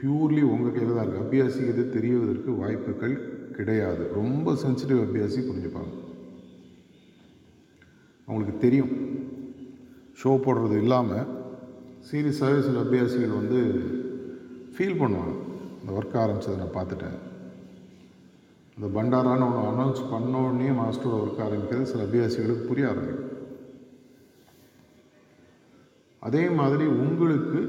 பியூர்லி 0.00 0.42
உங்கள் 0.52 0.74
கையில் 0.74 0.96
தான் 0.96 1.04
இருக்குது 1.04 1.24
அபியாசிக்கு 1.24 1.72
இது 1.74 1.84
தெரியவதற்கு 1.94 2.50
வாய்ப்புகள் 2.62 3.14
கிடையாது. 3.56 4.02
ரொம்ப 4.18 4.52
சென்சிட்டிவ் 4.64 5.00
அபியாசி 5.04 5.40
புரிஞ்சுப்பாங்க. 5.46 5.94
அவங்களுக்கு 8.28 8.56
தெரியும். 8.66 8.92
ஷோ 10.20 10.30
போடுறது 10.44 10.76
இல்லாமல் 10.82 11.28
சீரியஸாகவே 12.08 12.60
சில 12.66 12.82
அபியாசிகள் 12.86 13.38
வந்து 13.40 13.60
ஃபீல் 14.74 15.00
பண்ணுவாங்க. 15.00 15.34
இந்த 15.80 15.90
ஒர்க் 15.98 16.20
ஆரம்பித்ததை 16.24 16.56
நான் 16.60 16.76
பார்த்துட்டேன். 16.76 17.18
இந்த 18.76 18.88
பண்டாரான்னு 18.96 19.46
ஒன்று 19.46 19.68
அனௌன்ஸ் 19.70 20.02
பண்ண 20.10 20.42
உடனே 20.46 20.68
மாஸ்டரோட 20.80 21.16
ஒர்க் 21.24 21.44
ஆரம்பிக்கிறது 21.46 21.90
சில 21.92 22.04
அபியாசிகளுக்கு 22.08 22.68
புரிய 22.70 22.86
ஆரம்பிக்கும். 22.92 23.27
அதே 26.26 26.44
மாதிரி 26.58 26.84
உங்களுக்கு 26.84 27.60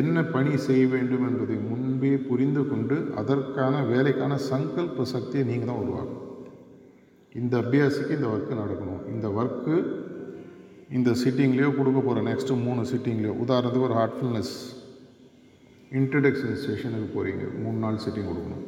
என்ன 0.00 0.22
பணி 0.34 0.52
செய்ய 0.66 0.86
வேண்டும் 0.94 1.26
என்பதை 1.28 1.56
முன்பே 1.68 2.14
புரிந்து 2.28 2.62
கொண்டு 2.68 2.96
அதற்கான 3.20 3.74
வேலைக்கான 3.90 4.38
சங்கல்ப 4.50 5.04
சக்தியை 5.12 5.44
நீங்கள் 5.50 5.70
தான் 5.70 5.82
உருவாக்கணும். 5.84 6.24
இந்த 7.40 7.54
அபியாசிக்கு 7.62 8.16
இந்த 8.18 8.28
ஒர்க்கு 8.34 8.60
நடக்கணும். 8.62 9.02
இந்த 9.12 9.28
ஒர்க்கு 9.38 9.76
இந்த 10.96 11.10
சிட்டிங்லேயோ 11.22 11.70
கொடுக்க 11.76 12.00
போகிற 12.00 12.20
நெக்ஸ்ட்டு 12.28 12.62
மூணு 12.66 12.82
சிட்டிங்லேயோ 12.92 13.32
உதாரணத்துக்கு 13.44 13.88
ஒரு 13.88 13.96
ஹார்ட்ஃபுல்னஸ் 14.00 14.54
இன்ட்ரடக்ஷன் 15.98 16.58
செஷனுக்கு 16.64 17.08
போகிறீங்க 17.14 17.44
மூணு 17.62 17.78
நாள் 17.84 18.02
சிட்டிங் 18.04 18.28
கொடுக்கணும். 18.30 18.66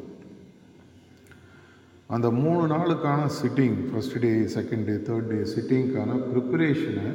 அந்த 2.15 2.31
மூணு 2.43 2.63
நாளுக்கான 2.75 3.27
sitting 3.41 3.77
first 3.91 4.17
day 4.25 4.33
second 4.57 4.87
day 4.91 4.97
third 5.09 5.29
day 5.33 5.39
சிட்டிங்க்கான 5.55 6.17
ப்ரிப்பரேஷனை 6.31 7.07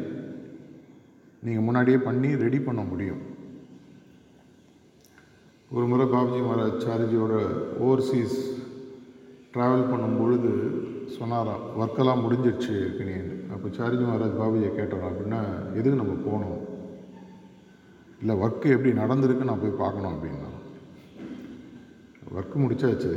நீங்கள் 1.46 1.66
முன்னாடியே 1.66 1.98
பண்ணி 2.08 2.30
ரெடி 2.44 2.60
பண்ண 2.68 2.82
முடியும். 2.92 3.24
ஒரு 5.76 5.86
முறை 5.92 6.06
பாபுஜி 6.14 6.40
மகாராஜ் 6.44 6.84
சாரிஜியோட 6.86 7.34
ஓவர்சீஸ் 7.86 8.38
ட்ராவல் 9.54 9.90
பண்ணும் 9.92 10.18
பொழுது 10.20 10.52
சொன்னாராம் 11.18 11.66
ஒர்க்கெல்லாம் 11.82 12.24
முடிஞ்சிடுச்சு 12.24 12.72
இருக்குனேன்னு 12.84 13.36
அப்போ 13.56 13.68
சாரிஜி 13.78 14.04
மகாராஜ் 14.08 14.40
பாபுஜியை 14.42 14.72
கேட்டாராம் 14.78 15.12
அப்படின்னா 15.12 15.42
எதுக்கு 15.78 16.02
நம்ம 16.02 16.16
போகணும்? 16.28 16.62
இல்லை 18.22 18.36
ஒர்க்கு 18.44 18.74
எப்படி 18.76 18.92
நடந்திருக்கு 19.02 19.50
நான் 19.50 19.64
போய் 19.64 19.82
பார்க்கணும் 19.84 20.14
அப்படின்னா 20.14 20.52
ஒர்க்கு 22.38 22.58
முடிச்சாச்சு. 22.64 23.14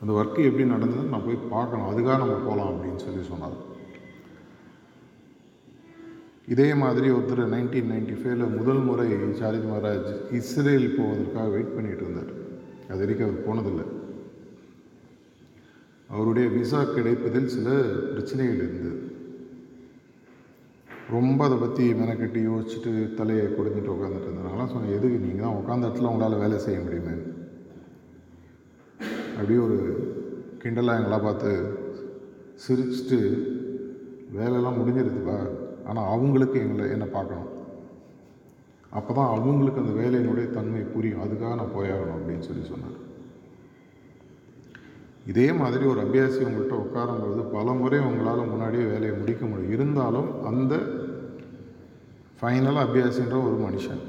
அந்த 0.00 0.10
ஒர்க்கு 0.18 0.48
எப்படி 0.48 0.64
நடந்ததுன்னு 0.74 1.14
நான் 1.14 1.26
போய் 1.28 1.48
பார்க்கணும். 1.54 1.88
அதுக்காக 1.90 2.18
நம்ம 2.24 2.38
போகலாம் 2.48 2.72
அப்படின்னு 2.72 3.04
சொல்லி 3.06 3.22
சொன்னார் 3.32 3.56
இதே 6.54 6.74
மாதிரி 6.80 7.06
ஒருத்தர் 7.10 7.52
நைன்டீன் 7.54 7.90
நைன்டி 7.92 8.16
ஃபைவ்ல 8.18 8.44
முதல் 8.56 8.82
முறை 8.88 9.06
சாரித் 9.40 9.68
மகாராஜ் 9.70 10.10
இஸ்ரேல் 10.38 10.94
போவதற்காக 10.96 11.46
வெயிட் 11.54 11.74
பண்ணிட்டு 11.76 12.04
இருந்தார். 12.04 12.30
அது 12.90 13.00
வரைக்கும் 13.02 13.28
அவர் 13.28 13.46
போனதில்லை. 13.46 13.86
அவருடைய 16.10 16.48
விசா 16.48 16.80
கிடைப்பதில் 16.84 17.52
சில 17.56 17.68
பிரச்சனைகள் 18.12 18.62
இருந்தது. 18.66 18.92
ரொம்ப 21.16 21.40
அதை 21.44 21.58
பற்றி 21.58 21.84
மெனக்கட்டி 22.02 22.40
யோசிச்சுட்டு 22.50 22.92
தலையை 23.14 23.44
குடிஞ்சிட்டு 23.46 23.94
உட்காந்துட்டு 23.96 24.28
இருந்தார். 24.28 24.48
அதெல்லாம் 24.48 24.72
சொன்னேன் 24.74 24.96
எதுக்கு? 24.98 25.24
நீங்கள் 25.26 25.46
தான் 25.46 25.58
உட்காந்த 25.60 25.88
இடத்துல 25.88 26.10
உங்களால் 26.12 26.42
வேலை 26.44 26.58
செய்ய 26.58 26.78
முடியுமே? 26.80 27.16
அப்படியே 29.36 29.60
ஒரு 29.66 29.78
கிண்டலாக 30.62 31.00
எங்களாம் 31.00 31.28
பார்த்து 31.28 31.52
சிரிச்சுட்டு 32.64 33.20
வேலையெல்லாம் 34.38 34.80
முடிஞ்சிருதுப்பா 34.80 35.38
ஆனால் 35.88 36.10
அவங்களுக்கு 36.14 36.56
எங்களை 36.64 36.86
என்னை 36.94 37.08
பார்க்கணும். 37.16 37.50
அப்போ 38.98 39.10
தான் 39.18 39.32
அவங்களுக்கு 39.34 39.82
அந்த 39.82 39.94
வேலையினுடைய 40.00 40.46
தன்மை 40.56 40.82
புரியும். 40.94 41.22
அதுக்காக 41.24 41.54
நான் 41.60 41.76
போயாகணும் 41.76 42.16
அப்படின்னு 42.18 42.46
சொல்லி 42.48 42.64
சொன்னார் 42.72 43.02
இதே 45.30 45.46
மாதிரி 45.60 45.84
ஒரு 45.92 46.00
அபியாசி 46.04 46.40
உங்கள்கிட்ட 46.46 46.74
உட்காரும்போது 46.82 47.40
பல 47.54 47.72
முறை 47.80 47.98
உங்களால் 48.08 48.50
முன்னாடியே 48.50 48.84
வேலையை 48.92 49.14
முடிக்க 49.20 49.42
முடியும். 49.44 49.74
இருந்தாலும் 49.76 50.28
அந்த 50.50 50.74
ஃபைனலாக 52.40 52.84
அபியாசின்ற 52.86 53.36
ஒரு 53.48 53.56
மனுஷன் 53.66 54.02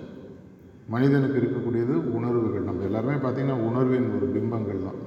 மனிதனுக்கு 0.93 1.39
இருக்கக்கூடியது 1.41 1.95
உணர்வுகள். 2.17 2.67
நம்ம 2.69 2.83
எல்லாருமே 2.89 3.17
பார்த்திங்கன்னா 3.23 3.59
உணர்வின் 3.69 4.07
ஒரு 4.17 4.27
பிம்பங்கள் 4.35 4.85
தான் 4.87 4.99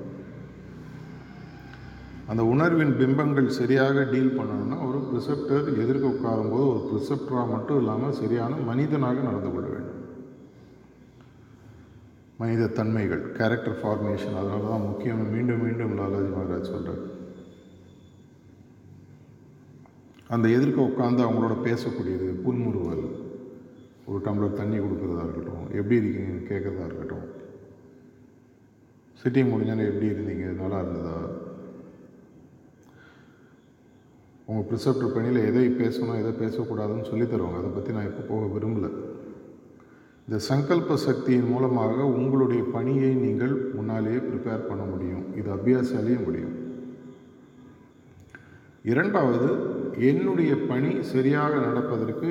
அந்த 2.31 2.43
உணர்வின் 2.53 2.93
பிம்பங்கள் 2.99 3.49
சரியாக 3.59 4.03
டீல் 4.11 4.37
பண்ணணும்னா 4.38 4.77
ஒரு 4.88 4.99
ப்ரிசெப்டர் 5.07 5.64
எதிர்க்க 5.85 6.12
உட்காரும்போது 6.14 6.66
ஒரு 6.73 6.81
ப்ரிசெப்டராக 6.90 7.47
மட்டும் 7.55 7.81
இல்லாமல் 7.81 8.19
சரியான 8.19 8.59
மனிதனாக 8.69 9.25
நடந்து 9.29 9.51
கொள்ள 9.53 9.66
வேண்டும். 9.73 9.97
மனித 12.40 12.69
தன்மைகள் 12.77 13.25
கேரக்டர் 13.38 13.81
ஃபார்மேஷன் 13.81 14.38
அதனால 14.43 14.69
தான் 14.69 14.87
முக்கியம் 14.90 15.25
மீண்டும் 15.33 15.64
மீண்டும் 15.64 15.97
லாலாஜி 15.99 16.31
மகாராஜ் 16.37 16.71
சொல்கிறார் 16.75 17.03
அந்த 20.35 20.47
எதிர்க்க 20.57 20.88
உட்காந்து 20.88 21.21
அவங்களோட 21.27 21.55
பேசக்கூடியது 21.66 22.29
புன்முறுவல். 22.45 23.05
ஒரு 24.11 24.21
டம்ளர் 24.27 24.59
தண்ணி 24.61 24.77
கொடுக்குறதா 24.79 25.25
இருக்கட்டும் 25.27 25.66
எப்படி 25.79 26.01
இருக்கீங்கன்னு 26.01 26.49
கேட்குறதா 26.51 26.87
இருக்கட்டும். 26.88 27.27
சிட்டிங் 29.21 29.53
முடிஞ்சானே 29.53 29.85
எப்படி 29.90 30.12
இருந்தீங்க? 30.12 30.47
நல்லா 30.62 30.79
இருந்ததா? 30.83 31.16
உங்கள் 34.51 34.67
ப்ரிசப்டர் 34.69 35.15
பணியில் 35.15 35.47
எதை 35.49 35.65
பேசணும் 35.69 36.21
எதை 36.21 36.33
பேசக்கூடாதுன்னு 36.41 37.09
சொல்லித் 37.11 37.33
தருவாங்க 37.33 37.59
அதை 37.59 37.71
பற்றி 37.71 37.93
நான் 37.93 38.05
இப்போ 38.05 38.23
போக 38.31 38.47
விரும்பலை. 38.55 38.91
இந்த 40.27 40.39
சங்கல்ப 40.39 40.97
சக்தியின் 40.97 41.49
மூலமாக 41.49 42.07
உங்களுடைய 42.07 42.63
பணியை 42.73 43.15
நீங்கள் 43.15 43.55
முன்னாலேயே 43.73 44.17
ப்ரிப்பேர் 44.17 44.69
பண்ண 44.69 44.83
முடியும். 44.83 45.25
இது 45.37 45.49
அபியாசாலேயும் 45.55 46.25
முடியும். 46.25 46.55
இரண்டாவது 48.83 49.49
என்னுடைய 50.11 50.53
பணி 50.69 51.03
சரியாக 51.03 51.55
நடப்பதற்கு 51.67 52.31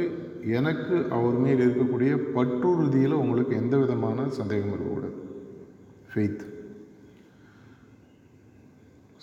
எனக்கு 0.58 0.96
அவர் 1.10 1.38
மேல் 1.38 1.64
இருக்கக்கூடிய 1.66 2.14
பற்றுறுதியில் 2.36 3.20
உங்களுக்கு 3.24 3.56
எந்த 3.56 3.78
விதமான 3.78 4.30
சந்தேகம் 4.30 4.74
இருக்கக்கூடாது. 4.74 5.18
Faith 6.12 6.46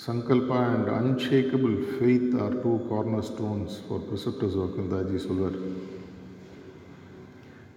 sankalpa 0.07 0.59
and 0.73 0.89
unshakeable 0.97 1.73
faith 1.93 2.35
are 2.43 2.55
two 2.65 2.73
cornerstones 3.29 3.77
for 3.87 4.05
preceptors 4.09 4.59
ஒர்க்குன்னு 4.63 4.93
தாஜி 4.93 5.19
சொல்வார். 5.25 5.57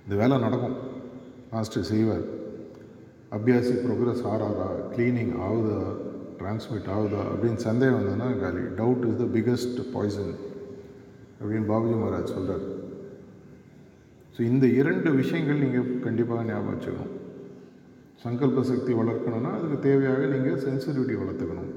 இந்த 0.04 0.14
வேலை 0.22 0.36
நடக்கும். 0.46 0.76
மாஸ்டர் 1.54 1.88
செய்வார். 1.92 2.26
அபியாசி 3.38 3.74
ப்ரோக்ரஸ் 3.86 4.24
ஆறாரா 4.34 4.70
க்ளீனிங் 4.94 5.34
ஆகுதா? 5.48 5.80
டிரான்ஸ்மிட் 6.42 6.92
ஆகுதா? 6.98 7.24
அப்படின்னு 7.32 7.66
சந்தேகம் 7.68 7.98
வந்ததுன்னா 8.00 8.30
காலி 8.44 8.64
doubt 8.82 9.08
is 9.10 9.20
the 9.24 9.28
biggest 9.38 9.82
poison 9.96 10.32
அப்படின்னு 11.40 11.68
பாபுஜி 11.74 11.98
மகாராஜ் 12.04 12.36
சொல்கிறார் 12.36 12.66
ஸோ 14.36 14.42
இந்த 14.52 14.66
இரண்டு 14.82 15.10
விஷயங்கள் 15.22 15.64
நீங்கள் 15.66 15.92
கண்டிப்பாக 16.08 16.48
ஞாபகம் 16.52 16.74
வச்சுக்கணும். 16.76 17.14
சங்கல்ப 18.26 18.62
சக்தி 18.72 18.94
வளர்க்கணும்னா 19.02 19.52
அதுக்கு 19.58 19.78
தேவையாக 19.90 20.34
நீங்கள் 20.36 20.64
சென்சிட்டிவிட்டி 20.68 21.16
வளர்த்துக்கணும். 21.24 21.70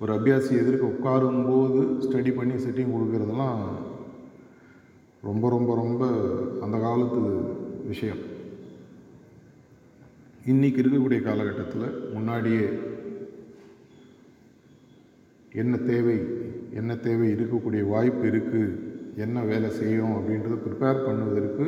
ஒரு 0.00 0.12
அபியாசி 0.18 0.52
எதிர்க்க 0.54 0.84
உட்காரும்போது 0.86 1.80
ஸ்டடி 2.04 2.30
பண்ணி 2.34 2.54
செட்டிங் 2.54 2.92
கொடுக்கறதெல்லாம் 2.94 3.62
ரொம்ப 5.22 5.48
ரொம்ப 5.48 5.74
ரொம்ப 5.74 6.02
அந்த 6.62 6.76
காலத்து 6.78 7.20
விஷயம். 7.84 8.20
இன்றைக்கி 10.46 10.80
இருக்கக்கூடிய 10.80 11.20
காலகட்டத்தில் 11.22 12.14
முன்னாடியே 12.14 12.66
என்ன 15.52 15.76
தேவை 15.76 16.18
என்ன 16.72 16.96
தேவை 16.96 17.28
இருக்கக்கூடிய 17.28 17.82
வாய்ப்பு 17.88 18.24
இருக்குது 18.28 18.68
என்ன 19.16 19.42
வேலை 19.42 19.70
செய்யும் 19.70 20.14
அப்படின்றத 20.16 20.58
ப்ரிப்பேர் 20.64 21.04
பண்ணுவதற்கு 21.06 21.66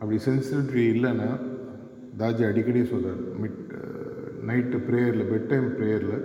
அப்படி 0.00 0.18
சென்சிட்டிவிட்டி 0.24 0.84
இல்லைன்னா 0.94 1.30
தாஜி 2.18 2.44
அடிக்கடி 2.44 2.82
சொல்கிறார் 2.84 3.22
மிட் 3.40 3.58
நைட்டு 4.44 4.78
ப்ரேயரில் 4.88 5.28
பெட் 5.28 5.48
டைம் 5.48 5.68
ப்ரேயரில் 5.76 6.18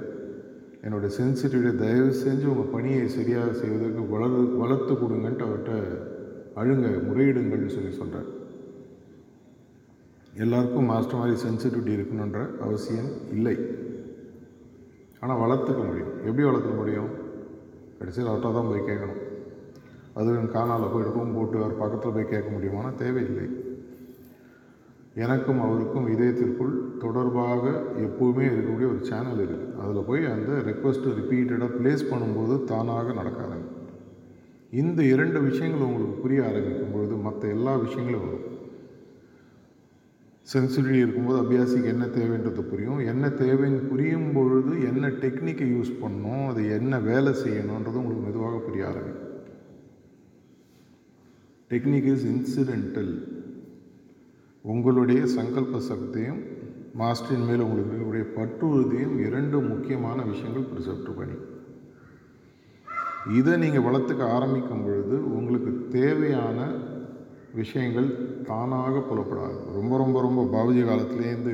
என்னோடய 0.86 1.12
சென்சிட்டிவிட்டியை 1.17 1.76
தயவு 1.76 2.10
செஞ்சு 2.24 2.45
உங்கள் 2.45 2.74
பணியை 2.74 3.08
சரியாக 3.08 3.54
செய்வதற்கு 3.54 4.02
வளர் 4.13 4.36
வளர்த்து 4.62 4.93
கொடுங்கன்ட்டு 4.93 5.45
அவர்கிட்ட 5.48 5.74
அழுங்க 6.62 6.88
முறையிடுங்கள்னு 7.08 7.76
சொல்லி 7.78 7.91
சொல்கிறார் 7.91 8.30
எல்லாருக்கும் 10.43 10.89
மாஸ்டர் 10.91 11.19
மாதிரி 11.19 11.36
சென்சிட்டிவிட்டி 11.43 11.91
இருக்கணுன்ற 11.98 12.39
அவசியம் 12.60 13.12
இல்லை. 13.36 13.56
ஆனால் 15.19 15.41
வளர்த்துக்க 15.43 15.82
முடியும். 15.86 16.13
எப்படி 16.28 16.48
வளர்த்துக்க 16.48 16.78
முடியும்? 16.78 17.12
கடைசியில் 18.00 18.30
அவர்கிட்ட 18.30 18.54
தான் 18.54 18.71
போய் 18.71 18.88
கேட்கணும். 18.89 19.21
அது 20.13 20.32
காணால் 20.56 20.91
போய் 20.93 21.12
ரூம் 21.13 21.36
போட்டு 21.36 21.58
அவர் 21.63 21.82
பக்கத்தில் 21.84 22.15
போய் 22.17 22.32
கேட்க 22.34 22.50
முடியுமானா 22.56 22.91
தேவையில்லை. 23.04 23.45
எனக்கும் 25.23 25.62
அவருக்கும் 25.62 26.08
இதயத்திற்குள் 26.13 26.73
தொடர்பாக 26.99 27.63
எப்போவுமே 28.06 28.45
இருக்கக்கூடிய 28.47 28.88
ஒரு 28.93 29.01
சேனல் 29.01 29.41
இருக்குது 29.43 29.75
அதில் 29.82 30.08
போய் 30.08 30.25
அந்த 30.25 30.54
ரெக்வஸ்ட்டு 30.69 31.13
ரிப்பீட்டடாக 31.19 31.75
ப்ளேஸ் 31.78 32.04
பண்ணும்போது 32.12 32.63
தானாக 32.63 33.13
நடக்க 33.13 33.43
ஆரம்பிக்கும். 33.43 33.86
இந்த 34.71 35.04
இரண்டு 35.04 35.41
விஷயங்கள் 35.41 35.88
உங்களுக்கு 35.88 36.21
புரிய 36.23 36.47
ஆரம்பிக்கும் 36.47 36.91
பொழுது 36.91 37.15
மற்ற 37.15 37.47
எல்லா 37.47 37.75
விஷயங்களும் 37.75 38.25
வரும். 38.25 38.47
சென்சிட்டிவ் 40.54 40.97
இருக்கும்போது 41.04 41.38
அபியாசிக்கு 41.43 41.84
என்ன 41.84 42.06
தேவைன்றது 42.06 42.62
புரியும். 42.62 42.99
என்ன 42.99 43.28
தேவைன்னு 43.28 43.88
புரியும் 43.88 44.34
பொழுது 44.34 44.73
என்ன 44.89 45.08
டெக்னிக்கை 45.08 45.67
யூஸ் 45.75 45.93
பண்ணணும் 46.01 46.47
அது 46.47 46.71
என்ன 46.71 46.99
வேலை 46.99 47.34
செய்யணுன்றது 47.34 48.01
உங்களுக்கு 48.01 48.25
மெதுவாக 48.25 48.58
புரிய 48.58 48.88
ஆரம்பிக்கும். 48.88 49.32
டெக்னிக் 51.69 52.12
இஸ் 52.15 52.28
இன்சிடென்டல் 52.34 53.35
உங்களுடைய 54.71 55.21
சங்கல்ப 55.38 55.80
சக்தியும் 55.89 56.39
மாஸ்டரின் 56.99 57.47
மேல் 57.47 57.63
உங்களுடைய 57.65 57.88
இருக்கக்கூடிய 57.88 58.25
பற்று 58.36 58.65
உறுதியும் 58.69 59.15
இரண்டு 59.19 59.58
முக்கியமான 59.71 60.17
விஷயங்கள் 60.23 60.69
ப்ரிசெப்ட் 60.71 61.10
பண்ணி 61.17 61.38
இதை 63.39 63.54
நீங்கள் 63.58 63.86
வளர்த்துக்க 63.88 64.23
ஆரம்பிக்கும் 64.38 64.84
பொழுது 64.84 65.15
உங்களுக்கு 65.38 65.71
தேவையான 65.89 66.60
விஷயங்கள் 67.54 68.08
தானாக 68.43 68.95
புலப்படாது. 68.99 69.58
ரொம்ப 69.73 69.97
ரொம்ப 69.97 70.17
ரொம்ப 70.21 70.41
பாபுஜி 70.56 70.82
காலத்துலேருந்து 70.89 71.54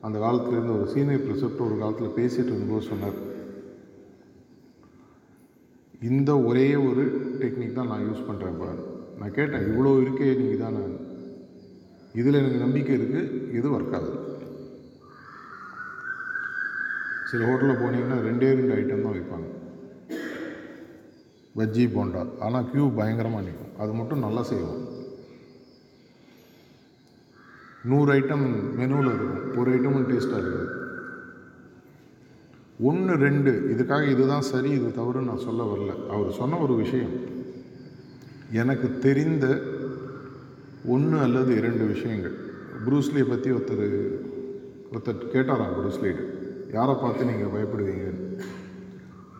அந்த 0.00 0.16
காலத்துலேருந்து 0.18 0.76
ஒரு 0.78 0.86
சீனியர் 0.94 1.26
ப்ரிசெப்ட் 1.26 1.64
ஒரு 1.66 1.76
காலத்தில் 1.78 2.16
பேசிகிட்டு 2.18 2.52
இருந்தபோது 2.52 2.88
சொன்னார் 2.90 3.18
இந்த 6.10 6.30
ஒரே 6.48 6.68
ஒரு 6.88 7.04
டெக்னிக் 7.42 7.78
தான் 7.78 7.90
நான் 7.92 8.06
யூஸ் 8.08 8.26
பண்ணுறேன் 8.28 8.58
பாரு. 8.62 8.80
நான் 9.20 9.36
கேட்டேன் 9.38 9.66
இவ்வளோ 9.68 9.92
இருக்கே 10.02 10.30
நீங்கள் 10.40 10.64
தானே 10.64 10.82
இதில் 12.20 12.40
எனக்கு 12.40 12.64
நம்பிக்கை 12.64 12.94
இருக்குது 12.98 13.22
இது 13.58 13.66
ஒர்க் 13.76 13.96
ஆகுது. 13.98 14.18
சில 17.30 17.46
ஹோட்டலில் 17.48 17.80
போனீங்கன்னா 17.82 18.18
ரெண்டே 18.28 18.48
ரெண்டு 18.58 18.74
ஐட்டம் 18.80 19.04
தான் 19.04 19.16
வைப்பாங்க 19.16 19.48
பஜ்ஜி 21.58 21.84
போண்டா. 21.94 22.22
ஆனால் 22.46 22.66
க்யூ 22.72 22.84
பயங்கரமாக 22.96 23.44
நிற்கும். 23.44 23.74
அது 23.82 23.92
மட்டும் 23.98 24.24
நல்லா 24.24 24.42
செய்வோம். 24.50 24.80
நூறு 27.90 28.10
ஐட்டம் 28.12 28.44
மெனுவில் 28.80 29.12
இருக்கும். 29.14 29.58
ஒரு 29.60 29.68
ஐட்டமும் 29.76 30.08
டேஸ்ட்டாக 30.10 30.42
இருக்காது. 30.42 30.72
ஒன்று 32.88 33.14
ரெண்டு 33.26 33.50
இதுக்காக 33.74 34.08
இதுதான் 34.14 34.48
சரி 34.52 34.70
இது 34.78 34.88
தவறுன்னு 34.96 35.30
நான் 35.30 35.46
சொல்ல 35.48 35.62
வரல. 35.72 35.92
அவர் 36.14 36.38
சொன்ன 36.40 36.58
ஒரு 36.66 36.74
விஷயம். 36.82 37.14
எனக்கு 38.62 38.88
தெரிந்த 39.06 39.46
ஒன்று 40.94 41.16
அல்லது 41.26 41.50
இரண்டு 41.60 41.84
விஷயங்கள். 41.94 42.36
ப்ரூஸ்லியை 42.86 43.26
பற்றி 43.32 43.48
ஒருத்தர் 43.56 43.86
ஒருத்தர் 44.90 45.30
கேட்டாராம் 45.34 45.76
ப்ரூஸ்லீடு 45.78 46.24
யாரை 46.76 46.94
பார்த்து 47.02 47.28
நீங்கள் 47.30 47.52
பயப்படுவீங்கன்னு 47.54 48.24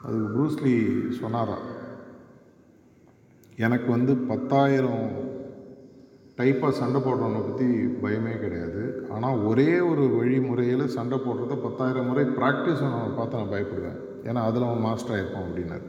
அதுக்கு 0.05 0.29
ப்ரூஸ்லி 0.35 0.75
சொன்னாராம். 1.21 1.65
எனக்கு 3.67 3.89
வந்து 3.97 4.13
பத்தாயிரம் 4.31 5.07
டைப்பாக 6.39 6.73
சண்டை 6.79 7.01
போடுறவனை 7.05 7.41
பற்றி 7.45 7.67
பயமே 8.03 8.35
கிடையாது. 8.43 8.83
ஆனால் 9.15 9.43
ஒரே 9.51 9.71
ஒரு 9.91 10.05
வழிமுறையில் 10.17 10.95
சண்டை 10.97 11.19
போடுறத 11.27 11.55
பத்தாயிரம் 11.67 12.09
முறை 12.11 12.25
ப்ராக்டிஸ் 12.39 12.83
அவனை 12.89 13.13
பார்த்து 13.19 13.39
நான் 13.41 13.53
பயப்படுவேன். 13.55 14.01
ஏன்னா 14.29 14.41
அதில் 14.49 14.67
அவன் 14.69 14.87
மாஸ்டர் 14.89 15.15
ஆகிருப்பான் 15.17 15.47
அப்படின்னாரு. 15.49 15.87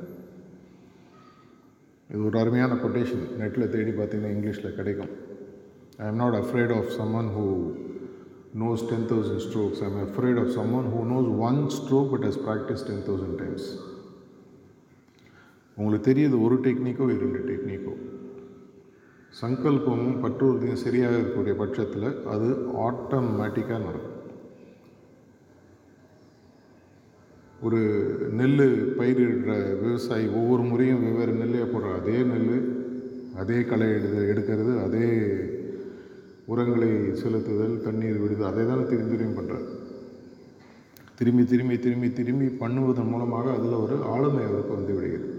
இது 2.11 2.21
ஒரு 2.29 2.37
அருமையான 2.41 2.77
கொட்டேஷன் 2.83 3.25
நெட்டில் 3.41 3.71
தேடி 3.75 3.93
பார்த்தீங்கன்னா 3.97 4.33
இங்கிலீஷில் 4.35 4.77
கிடைக்கும். 4.79 5.13
I 5.99 6.07
am 6.07 6.19
not 6.23 6.39
afraid 6.41 6.73
of 6.79 6.89
someone 6.97 7.29
who 7.35 7.45
knows 8.53 8.81
10,000 8.83 9.39
strokes. 9.39 9.79
Afraid 9.81 10.05
afraid 10.05 10.37
of 10.37 10.47
someone 10.51 10.85
who 10.85 10.99
knows 11.09 11.27
one 11.41 11.59
stroke 11.69 12.07
but 12.13 12.23
has 12.27 12.37
practiced 12.39 12.85
10,000 12.89 13.33
times. 13.41 13.63
உங்களுக்கு 15.77 16.05
தெரியுது 16.07 16.35
ஒரு 16.45 16.55
டெக்னிக்கோ 16.65 17.07
இரண்டு 17.15 17.39
டெக்னிக்கோ 17.49 17.93
சங்கல்பமும் 19.33 20.15
பற்றுறுதியும் 20.23 20.81
சரியாக 20.83 21.17
இருக்கக்கூடிய 21.17 21.55
பட்சத்தில் 21.59 22.07
அது 22.33 22.47
ஆட்டோமேட்டிக்காக 22.87 23.81
நடக்கும் 23.87 24.13
ஒரு 27.59 27.81
நெல் 28.39 28.57
பயிரிடுற 28.97 29.51
விவசாயி 29.83 30.25
ஒவ்வொரு 30.39 30.65
முறையும் 30.71 31.05
வெவ்வேறு 31.05 31.35
நெல்லையை 31.41 31.67
போடுற 31.69 31.93
அதே 31.99 32.17
நெல் 32.31 32.51
அதே 33.41 33.59
களை 33.69 33.89
எடுத்து 33.97 34.27
எடுக்கிறது 34.33 34.73
அதே 34.87 35.07
உரங்களை 36.47 36.89
செலுத்துதல் 37.13 37.81
தண்ணீர் 37.81 38.19
விடுதல் 38.19 38.49
அதை 38.49 38.63
தான் 38.65 38.89
திரும்பி 38.89 39.15
திரும்பி 39.15 39.37
பண்ணுறார் 39.39 39.67
திரும்பி 41.15 41.43
திரும்பி 41.43 41.77
திரும்பி 41.77 42.09
திரும்பி 42.09 42.47
பண்ணுவதன் 42.59 43.11
மூலமாக 43.11 43.51
அதில் 43.51 43.81
ஒரு 43.83 43.95
ஆளுமை 44.05 44.43
அவருக்கு 44.45 44.73
வந்து 44.75 44.93
விடுகிறது. 44.93 45.29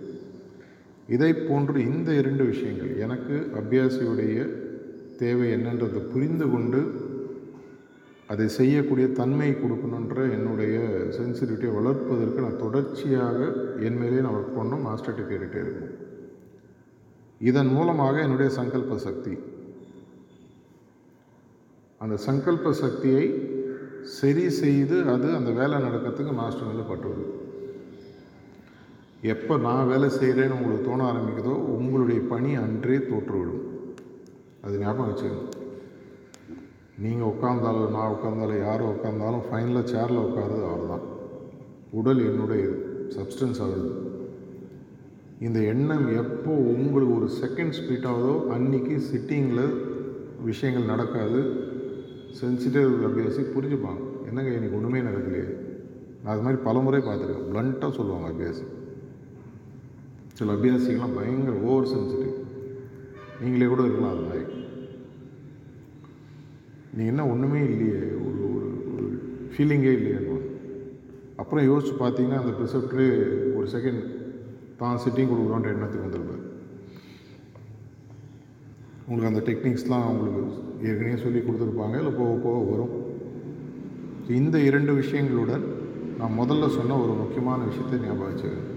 இதை 1.09 1.33
போன்று 1.33 1.79
இந்த 1.83 2.09
இரண்டு 2.13 2.45
விஷயங்கள் 2.45 2.93
எனக்கு 2.97 3.35
அபியாசியுடைய 3.55 4.39
தேவை 5.19 5.47
என்னன்றதை 5.53 6.01
புரிந்து 6.13 6.47
கொண்டு 6.49 6.81
அதை 8.29 8.47
செய்யக்கூடிய 8.49 9.07
தன்மை 9.13 9.51
கொடுக்கணுன்ற 9.53 10.17
என்னுடைய 10.33 10.77
சென்சிட்டிவிட்டியை 11.17 11.73
வளர்ப்பதற்கு 11.75 12.41
நான் 12.41 12.59
தொடர்ச்சியாக 12.59 13.39
என் 13.81 13.99
மேலே 13.99 14.21
நான் 14.21 14.37
ஒர்க் 14.37 14.59
பண்ணணும் 14.59 14.85
மாஸ்டர்கிட்ட 14.87 15.31
கேட்டுகிட்டே 15.31 15.63
இருக்கும் 15.65 15.95
இதன் 17.41 17.73
மூலமாக 17.73 18.21
என்னுடைய 18.23 18.51
சங்கல்ப 18.51 18.99
சக்தி 18.99 19.35
அந்த 22.01 22.17
சங்கல்ப 22.27 22.71
சக்தியை 22.83 23.25
சரி 24.19 24.45
செய்து 24.63 24.97
அது 25.15 25.29
அந்த 25.39 25.51
வேலை 25.59 25.77
நடக்கிறதுக்கு 25.85 26.33
மாஸ்டர் 26.41 26.69
மேலே 26.71 26.85
பட்டுவது 26.91 27.25
எப்போ 29.33 29.55
நான் 29.67 29.89
வேலை 29.93 30.09
செய்கிறேன்னு 30.19 30.57
உங்களுக்கு 30.59 30.87
தோண 30.89 31.01
ஆரம்பிக்குதோ 31.13 31.55
உங்களுடைய 31.77 32.21
பணி 32.33 32.51
அன்றே 32.65 32.99
தோற்றுவிடும். 33.09 33.65
அது 34.65 34.81
ஞாபகம் 34.83 35.09
வச்சுக்கணும் 35.11 35.55
நீங்கள் 37.05 37.31
உட்காந்தாலும் 37.33 37.95
நான் 37.97 38.13
உட்காந்தாலும் 38.15 38.63
யார் 38.67 38.91
உட்காந்தாலும் 38.93 39.45
ஃபைனலாக 39.49 39.91
சேரில் 39.93 40.25
உட்காருது 40.27 40.65
அவர் 40.71 40.91
தான் 40.93 41.05
உடல் 41.99 42.23
என்னுடைய 42.31 42.65
சப்ஸ்டன்ஸ் 43.17 43.61
ஆகுது 43.67 43.91
இந்த 45.47 45.59
எண்ணம் 45.73 46.07
எப்போ 46.23 46.53
உங்களுக்கு 46.75 47.13
ஒரு 47.19 47.29
செகண்ட் 47.43 47.77
ஸ்பீட் 47.79 48.09
ஆகுதோ 48.13 48.35
அன்றைக்கி 48.57 48.97
சிட்டிங்கில் 49.11 49.65
விஷயங்கள் 50.49 50.91
நடக்காது. 50.93 51.41
சென்சிட்டிவ் 52.33 52.91
அபியாசி 53.09 53.43
புரிஞ்சுப்பாங்க. 53.55 54.03
என்னங்க 54.27 54.51
எனக்கு 54.51 54.77
ஒன்றுமே 54.77 55.01
நடக்கலையே? 55.01 55.47
நான் 56.23 56.33
அது 56.35 56.43
மாதிரி 56.43 56.63
பல 56.63 56.79
முறை 56.79 57.01
பார்த்துருக்கேன் 57.01 57.49
ப்ளண்ட்டாக 57.53 57.93
சொல்லுவாங்க 57.93 58.29
அபியாசி. 58.29 58.65
சில 60.33 60.53
அபியாசிகள்லாம் 60.53 61.15
பயங்கர 61.15 61.57
ஓவர் 61.57 61.87
சென்சிட்டிவ் 61.87 62.37
நீங்களே 63.41 63.67
கூட 63.67 63.83
இருக்கலாம் 63.83 64.13
அது 64.13 64.21
மாதிரி. 64.21 64.45
நீ 66.95 67.07
என்ன 67.07 67.29
ஒன்றுமே 67.29 67.65
இல்லையே? 67.65 68.01
ஒரு 68.01 68.55
ஒரு 68.55 68.69
ஒரு 68.95 69.23
ஃபீலிங்கே 69.53 69.93
இல்லையேன்னு 69.99 70.37
அப்புறம் 71.37 71.65
யோசிச்சு 71.65 71.95
பார்த்தீங்கன்னா 71.99 72.41
அந்த 72.43 72.53
ப்ரிசெப்டரே 72.61 73.09
ஒரு 73.55 73.69
செகண்ட் 73.73 74.03
தான் 74.77 74.97
சிட்டிங் 74.97 75.31
கொடுக்குறோன்ற 75.31 75.69
எண்ணத்துக்கு 75.75 76.09
வந்துருப்பார். 76.09 76.48
உங்களுக்கு 79.09 79.31
அந்த 79.33 79.43
டெக்னிக்ஸ்லாம் 79.51 80.09
உங்களுக்கு 80.09 80.43
ஏற்கனவே 80.89 81.21
சொல்லி 81.23 81.39
கொடுத்துருப்பாங்க. 81.39 81.97
இல்லை 81.97 82.13
போக 82.13 82.39
போக 82.43 82.71
வரும். 82.71 82.95
இந்த 84.29 84.61
இரண்டு 84.61 84.95
விஷயங்களுடன் 84.95 85.65
நான் 86.19 86.39
முதல்ல 86.39 86.69
சொன்ன 86.69 86.99
ஒரு 86.99 87.13
முக்கியமான 87.13 87.65
விஷயத்தை 87.65 87.99
ஞாபகம் 87.99 88.31
வச்சுக்கிறேன் 88.31 88.77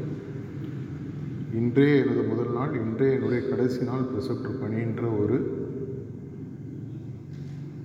இன்றே 1.54 2.00
எனது 2.00 2.22
முதல் 2.22 2.54
நாள் 2.54 2.74
இன்றே 2.74 3.14
என்னுடைய 3.14 3.50
கடைசி 3.50 3.84
நாள் 3.84 4.08
ப்ரிசெப்டர் 4.12 4.62
பணின்ற 4.62 5.08
ஒரு 5.24 5.38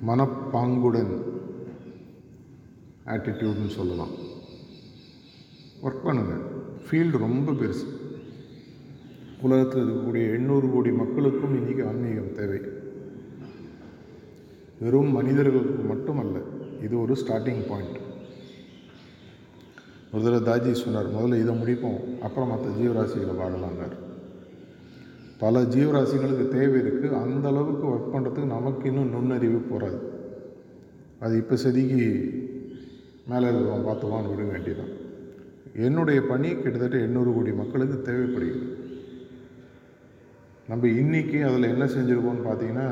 மனப்பாங்குடன் 0.07 1.13
ஆட்டிடியூட்னு 3.07 3.77
சொல்லலாம். 3.79 4.15
ஒர்க் 5.83 6.05
பண்ணுங்கள் 6.05 6.45
ஃபீல்டு 6.87 7.19
ரொம்ப 7.19 7.53
பெருசு. 7.53 7.87
உலகத்தில் 9.45 9.81
இருக்கக்கூடிய 9.83 10.27
எண்ணூறு 10.37 10.67
கோடி 10.75 10.91
மக்களுக்கும் 11.01 11.57
இன்றைக்கி 11.59 11.83
ஆன்மீகம் 11.89 12.37
தேவை. 12.39 12.61
வெறும் 14.81 15.13
மனிதர்களுக்கு 15.17 15.83
மட்டுமல்ல 15.91 16.37
இது 16.87 16.95
ஒரு 17.03 17.15
ஸ்டார்டிங் 17.23 17.63
பாயிண்ட் 17.69 17.99
ஒரு 20.13 20.23
தடவை 20.25 20.41
தாஜி 20.49 20.73
சொன்னார் 20.81 21.15
முதல்ல 21.15 21.41
இதை 21.43 21.55
முடிப்போம் 21.61 22.01
அப்புறம் 22.27 22.51
மற்ற 22.53 22.67
ஜீவராசிகளை 22.79 23.35
பார்க்கலான்னார் 23.41 23.97
பல 25.43 25.63
ஜீவராசிகளுக்கு 25.75 26.47
தேவை 26.57 26.77
இருக்குது 26.83 27.17
அந்த 27.23 27.47
அளவுக்கு 27.53 27.87
ஒர்க் 27.93 28.13
பண்ணுறதுக்கு 28.15 28.55
நமக்கு 28.57 28.89
இன்னும் 28.91 29.15
நுண்ணறிவு 29.17 29.61
போகாது 29.73 29.99
அது 31.21 31.35
இப்போ 31.43 31.57
செதுக்கி 31.65 32.07
மேலே 33.31 33.47
இருக்கிறவன் 33.51 33.89
பார்த்துவான்னு 33.89 34.33
விட 34.33 34.45
வேண்டியதான் 34.53 34.93
என்னுடைய 35.87 36.19
பணி 36.33 36.49
கிட்டத்தட்ட 36.55 36.99
எண்ணூறு 37.07 37.31
கோடி 37.35 37.53
மக்களுக்கு 37.53 37.97
தேவைப்படுகிறது. 38.03 38.76
நம்ம 40.69 40.87
இன்றைக்கி 40.87 41.41
அதில் 41.49 41.63
என்ன 41.63 41.85
செஞ்சுருக்கோம்னு 41.85 42.47
பார்த்தீங்கன்னா 42.47 42.87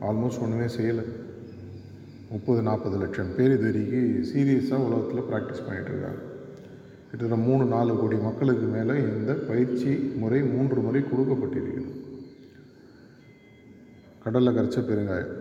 ஆல்மோஸ்ட் 0.00 0.40
ஒன்றுமே 0.40 0.66
செய்யலை. 0.74 1.04
முப்பது 2.30 2.62
நாற்பது 2.62 2.98
லட்சம் 2.98 3.34
பேர் 3.36 3.50
இது 3.50 3.64
வரைக்கும் 3.64 4.34
சீரியஸாக 4.34 4.86
உலகத்தில் 4.86 5.24
ப்ராக்டிஸ் 5.30 5.68
பண்ணிகிட்ருக்காங்க 5.68 6.20
கிட்டத்தட்ட 7.10 7.36
மூணு 7.36 7.64
நாலு 7.64 7.96
கோடி 7.96 8.16
மக்களுக்கு 8.16 8.66
மேலே 8.66 9.00
இந்த 9.02 9.32
பயிற்சி 9.32 9.94
முறை 9.94 10.42
மூன்று 10.42 10.80
முறை 10.80 11.02
கொடுக்கப்பட்டிருக்கிறது 11.02 11.90
கடலில் 14.22 14.56
கரைச்ச 14.56 14.84
பெருங்காயம். 14.84 15.34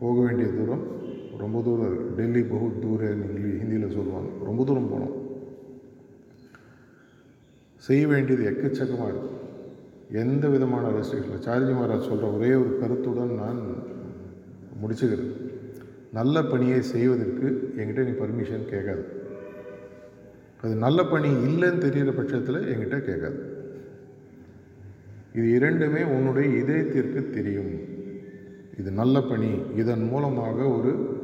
போக 0.00 0.20
வேண்டிய 0.20 0.48
தூரம் 0.48 0.82
ரொம்ப 1.38 1.62
தூரம் 1.62 1.92
இருக்குது 1.92 2.16
டெல்லி 2.16 2.42
பகுத் 2.42 2.84
தூரன்னு 2.84 3.24
இங்கிலீஷ் 3.28 3.62
ஹிந்தியில் 3.62 3.94
சொல்லுவாங்க. 3.94 4.28
ரொம்ப 4.44 4.64
தூரம் 4.64 4.90
போனோம். 4.92 5.14
செய்ய 7.76 8.06
வேண்டியது 8.06 8.44
எக்கச்சக்கமாக 8.50 9.12
இருக்குது 9.12 9.43
எந்த 10.12 10.48
விதமான 10.48 10.88
ரெஸ்ட்ரிக்ஷன் 10.88 11.44
சார்ஜி 11.44 11.72
மகாராஜ் 11.72 12.08
சொல்கிற 12.08 12.30
ஒரே 12.30 12.54
ஒரு 12.54 12.78
கருத்துடன் 12.80 13.34
நான் 13.34 13.74
முடிச்சுக்கிறேன். 14.82 15.52
நல்ல 16.12 16.42
பணியை 16.42 16.82
செய்வதற்கு 16.82 17.74
என்கிட்ட 17.76 18.04
நீ 18.04 18.10
பர்மிஷன் 18.10 18.64
கேட்காது. 18.64 19.22
அது 20.62 20.74
நல்ல 20.74 21.04
பணி 21.04 21.28
இல்லைன்னு 21.28 21.78
தெரிகிற 21.78 22.12
பட்சத்தில் 22.12 22.76
என்கிட்ட 22.76 23.00
கேட்காது. 23.00 23.56
இது 25.34 25.50
இரண்டுமே 25.50 26.02
உன்னுடைய 26.02 26.58
இதயத்திற்கு 26.58 27.30
தெரியும். 27.30 27.80
இது 28.78 28.90
நல்ல 28.90 29.20
பணி. 29.20 29.50
இதன் 29.76 30.08
மூலமாக 30.08 30.62
ஒரு 30.64 31.22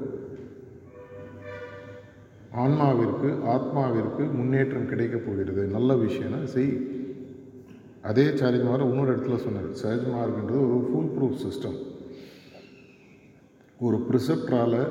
ஆன்மாவிற்கு 2.56 3.34
ஆத்மாவிற்கு 3.46 4.32
முன்னேற்றம் 4.34 4.88
கிடைக்கப் 4.88 5.26
போகிறது. 5.26 5.66
நல்ல 5.66 5.94
விஷயம்னா 5.94 6.44
செய். 6.44 6.99
அதே 8.02 8.24
சாரிஜ்மார் 8.24 8.88
இன்னொரு 8.88 9.16
இடத்துல 9.16 9.36
சொன்னார் 9.36 9.68
சாரிஜ்மார்க்ன்றது 9.82 10.50
ஒரு 10.50 10.90
ஃபுல் 10.92 11.10
ப்ரூஃப் 11.16 11.40
சிஸ்டம் 11.46 11.78
ஒரு 13.80 14.06
ப்ரிசெப்டரால் 14.10 14.86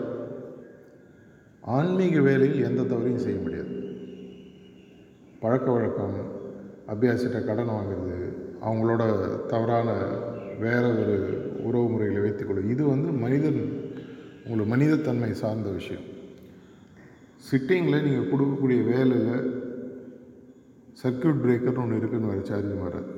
ஆன்மீக 1.62 2.22
வேலையில் 2.22 2.64
எந்த 2.64 2.82
தவறையும் 2.82 3.26
செய்ய 3.26 3.40
முடியாது. 3.40 3.68
பழக்க 5.40 5.72
வழக்கம் 5.72 6.16
அபியாசிட்ட 6.88 7.46
கடன் 7.46 7.70
வாங்குறது 7.70 8.34
அவங்களோட 8.66 9.02
தவறான 9.46 9.90
வேற 10.60 10.94
ஒரு 10.94 11.16
உறவு 11.64 11.90
முறைகளை 11.90 12.22
வைத்துக்கொள்ளும் 12.22 12.70
இது 12.70 12.88
வந்து 12.88 13.12
மனிதன் 13.12 13.92
உங்களுக்கு 14.44 14.76
மனிதத்தன்மை 14.76 15.32
சார்ந்த 15.32 15.70
விஷயம். 15.70 16.04
சிட்டிங்கில் 17.52 18.04
நீங்கள் 18.04 18.32
கொடுக்கக்கூடிய 18.32 18.84
வேலையில் 18.84 19.59
சர்க்கியூட் 21.02 21.42
பிரேக்கர்னு 21.44 21.82
ஒன்று 21.84 22.00
இருக்குன்னு 22.00 22.32
வேறு 22.32 22.46
சார்ஜ் 22.50 22.72
மாறாது. 22.82 23.10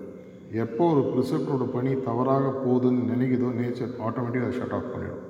எப்போ 0.64 0.84
ஒரு 0.94 1.02
ப்ரிசெப்டரோட 1.12 1.66
பணி 1.76 1.92
தவறாக 2.08 2.48
போகுதுன்னு 2.64 3.10
நினைக்குதோ 3.12 3.50
நேச்சர் 3.60 3.94
ஆட்டோமேட்டிக்காக 4.08 4.48
அதை 4.48 4.58
ஷட் 4.58 4.76
ஆஃப் 4.78 4.92
பண்ணிடும். 4.94 5.22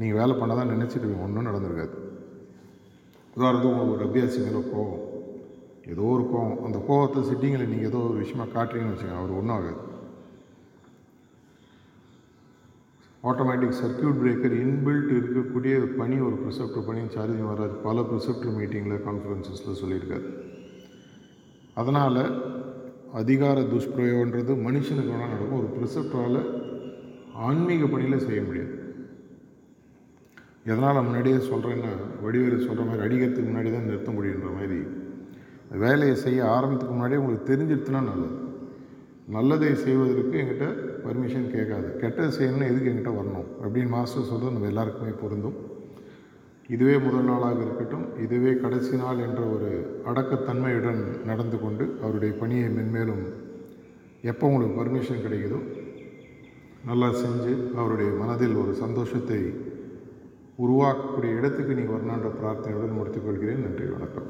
நீங்கள் 0.00 0.18
வேலை 0.20 0.34
பண்ண 0.40 0.52
தான் 0.58 0.72
நினச்சிட்டு 0.74 1.22
ஒன்றும் 1.24 1.48
நடந்திருக்காது. 1.48 1.96
உதாரணத்துக்கு 3.36 3.72
உங்களுக்கு 3.72 3.96
ஒரு 3.96 4.06
அபியாசி 4.08 4.38
மேலே 4.44 4.60
கோவம். 4.72 5.02
ஏதோ 5.92 6.04
ஒரு 6.14 6.24
கோவம். 6.32 6.58
அந்த 6.66 6.78
கோவத்தை 6.88 7.22
சிட்டிங்கில் 7.30 7.70
நீங்கள் 7.72 7.90
ஏதோ 7.90 8.00
ஒரு 8.08 8.16
விஷயமா 8.22 8.46
காட்டுறீங்கன்னு 8.54 8.94
வச்சுக்கோங்க 8.94 9.22
அவர் 9.22 9.38
ஒன்றும் 9.40 9.56
ஆகாது. 9.56 9.80
ஆட்டோமேட்டிக் 13.30 13.78
சர்க்கியூட் 13.82 14.20
பிரேக்கர் 14.22 14.56
இன்பில்ட் 14.62 15.12
இருக்கக்கூடிய 15.18 15.74
பணி 16.00 16.16
ஒரு 16.28 16.38
ப்ரிசெப்டர் 16.44 16.86
பணி 16.86 17.02
சார்ஜ் 17.16 17.44
வராது 17.50 17.76
பல 17.88 18.00
ப்ரிசெப்டர் 18.10 18.56
மீட்டிங்கில் 18.60 19.04
கான்ஃபரன்சஸில் 19.08 19.80
சொல்லியிருக்காரு. 19.82 20.28
அதனால் 21.74 22.50
அதிகார 23.12 23.60
துஷ்பிரயோகன்றது 23.60 24.52
மனுஷனுக்கு 24.66 25.12
வேணால் 25.12 25.32
நடக்கும். 25.32 25.58
ஒரு 25.58 25.68
ப்ரிசெப்டரால் 25.76 26.60
ஆன்மீக 27.34 27.86
பணியில் 27.86 28.18
செய்ய 28.18 28.42
முடியாது. 28.42 28.80
எதனால் 30.64 31.02
முன்னாடியே 31.02 31.36
சொல்கிறேன்னா 31.36 31.92
வடிவேலு 32.22 32.64
சொல்கிற 32.64 32.84
மாதிரி 32.84 33.02
அடிக்கிறதுக்கு 33.04 33.50
முன்னாடி 33.50 33.72
தான் 33.72 33.84
நிறுத்த 33.84 34.10
முடியுன்ற 34.10 34.54
மாதிரி. 34.54 34.82
வேலையை 35.70 36.16
செய்ய 36.16 36.44
ஆரம்பத்துக்கு 36.44 36.94
முன்னாடியே 36.94 37.20
உங்களுக்கு 37.20 37.56
தெரிஞ்சிருச்சுன்னா 37.56 38.02
நல்லது. 38.02 38.40
நல்லதை 39.26 39.74
செய்வதற்கு 39.74 40.38
என்கிட்ட 40.38 40.66
பர்மிஷன் 41.06 41.50
கேட்காது. 41.50 41.96
கெட்டது 41.96 42.38
செய்யணும்னு 42.38 42.70
எதுக்கு 42.70 42.90
என்கிட்ட 42.90 43.14
வரணும்? 43.14 43.48
அப்படின்னு 43.62 43.88
மாஸ்டர் 43.88 44.22
சொல்கிறது 44.22 44.52
நம்ம 44.52 44.66
எல்லாருக்குமே 44.66 45.10
பொருந்தும். 45.22 45.71
இதுவே 46.68 46.96
முதல் 46.96 47.24
நாளாக 47.24 47.58
இருக்கட்டும் 47.62 48.06
இதுவே 48.16 48.52
கடைசி 48.54 48.96
நாள் 48.96 49.18
என்ற 49.18 49.40
ஒரு 49.46 49.70
அடக்கத்தன்மையுடன் 50.06 51.00
நடந்து 51.24 51.58
கொண்டு 51.58 51.84
அவருடைய 52.02 52.32
பணியை 52.32 52.68
மென்மேலும் 52.68 53.24
எப்போ 54.22 54.46
உங்களுக்கு 54.46 54.78
பர்மிஷன் 54.80 55.24
கிடைக்குதோ 55.26 55.60
நல்லா 56.84 57.08
செஞ்சு 57.12 57.76
அவருடைய 57.76 58.10
மனதில் 58.12 58.56
ஒரு 58.56 58.74
சந்தோஷத்தை 58.74 59.40
உருவாக்கக்கூடிய 60.58 61.38
இடத்துக்கு 61.38 61.74
நீங்கள் 61.74 61.96
வரணுன்ற 61.96 62.30
பிரார்த்தனையுடன் 62.40 62.98
முடித்துக்கொள்கிறேன் 62.98 63.62
நன்றி 63.62 63.86
வணக்கம். 63.92 64.28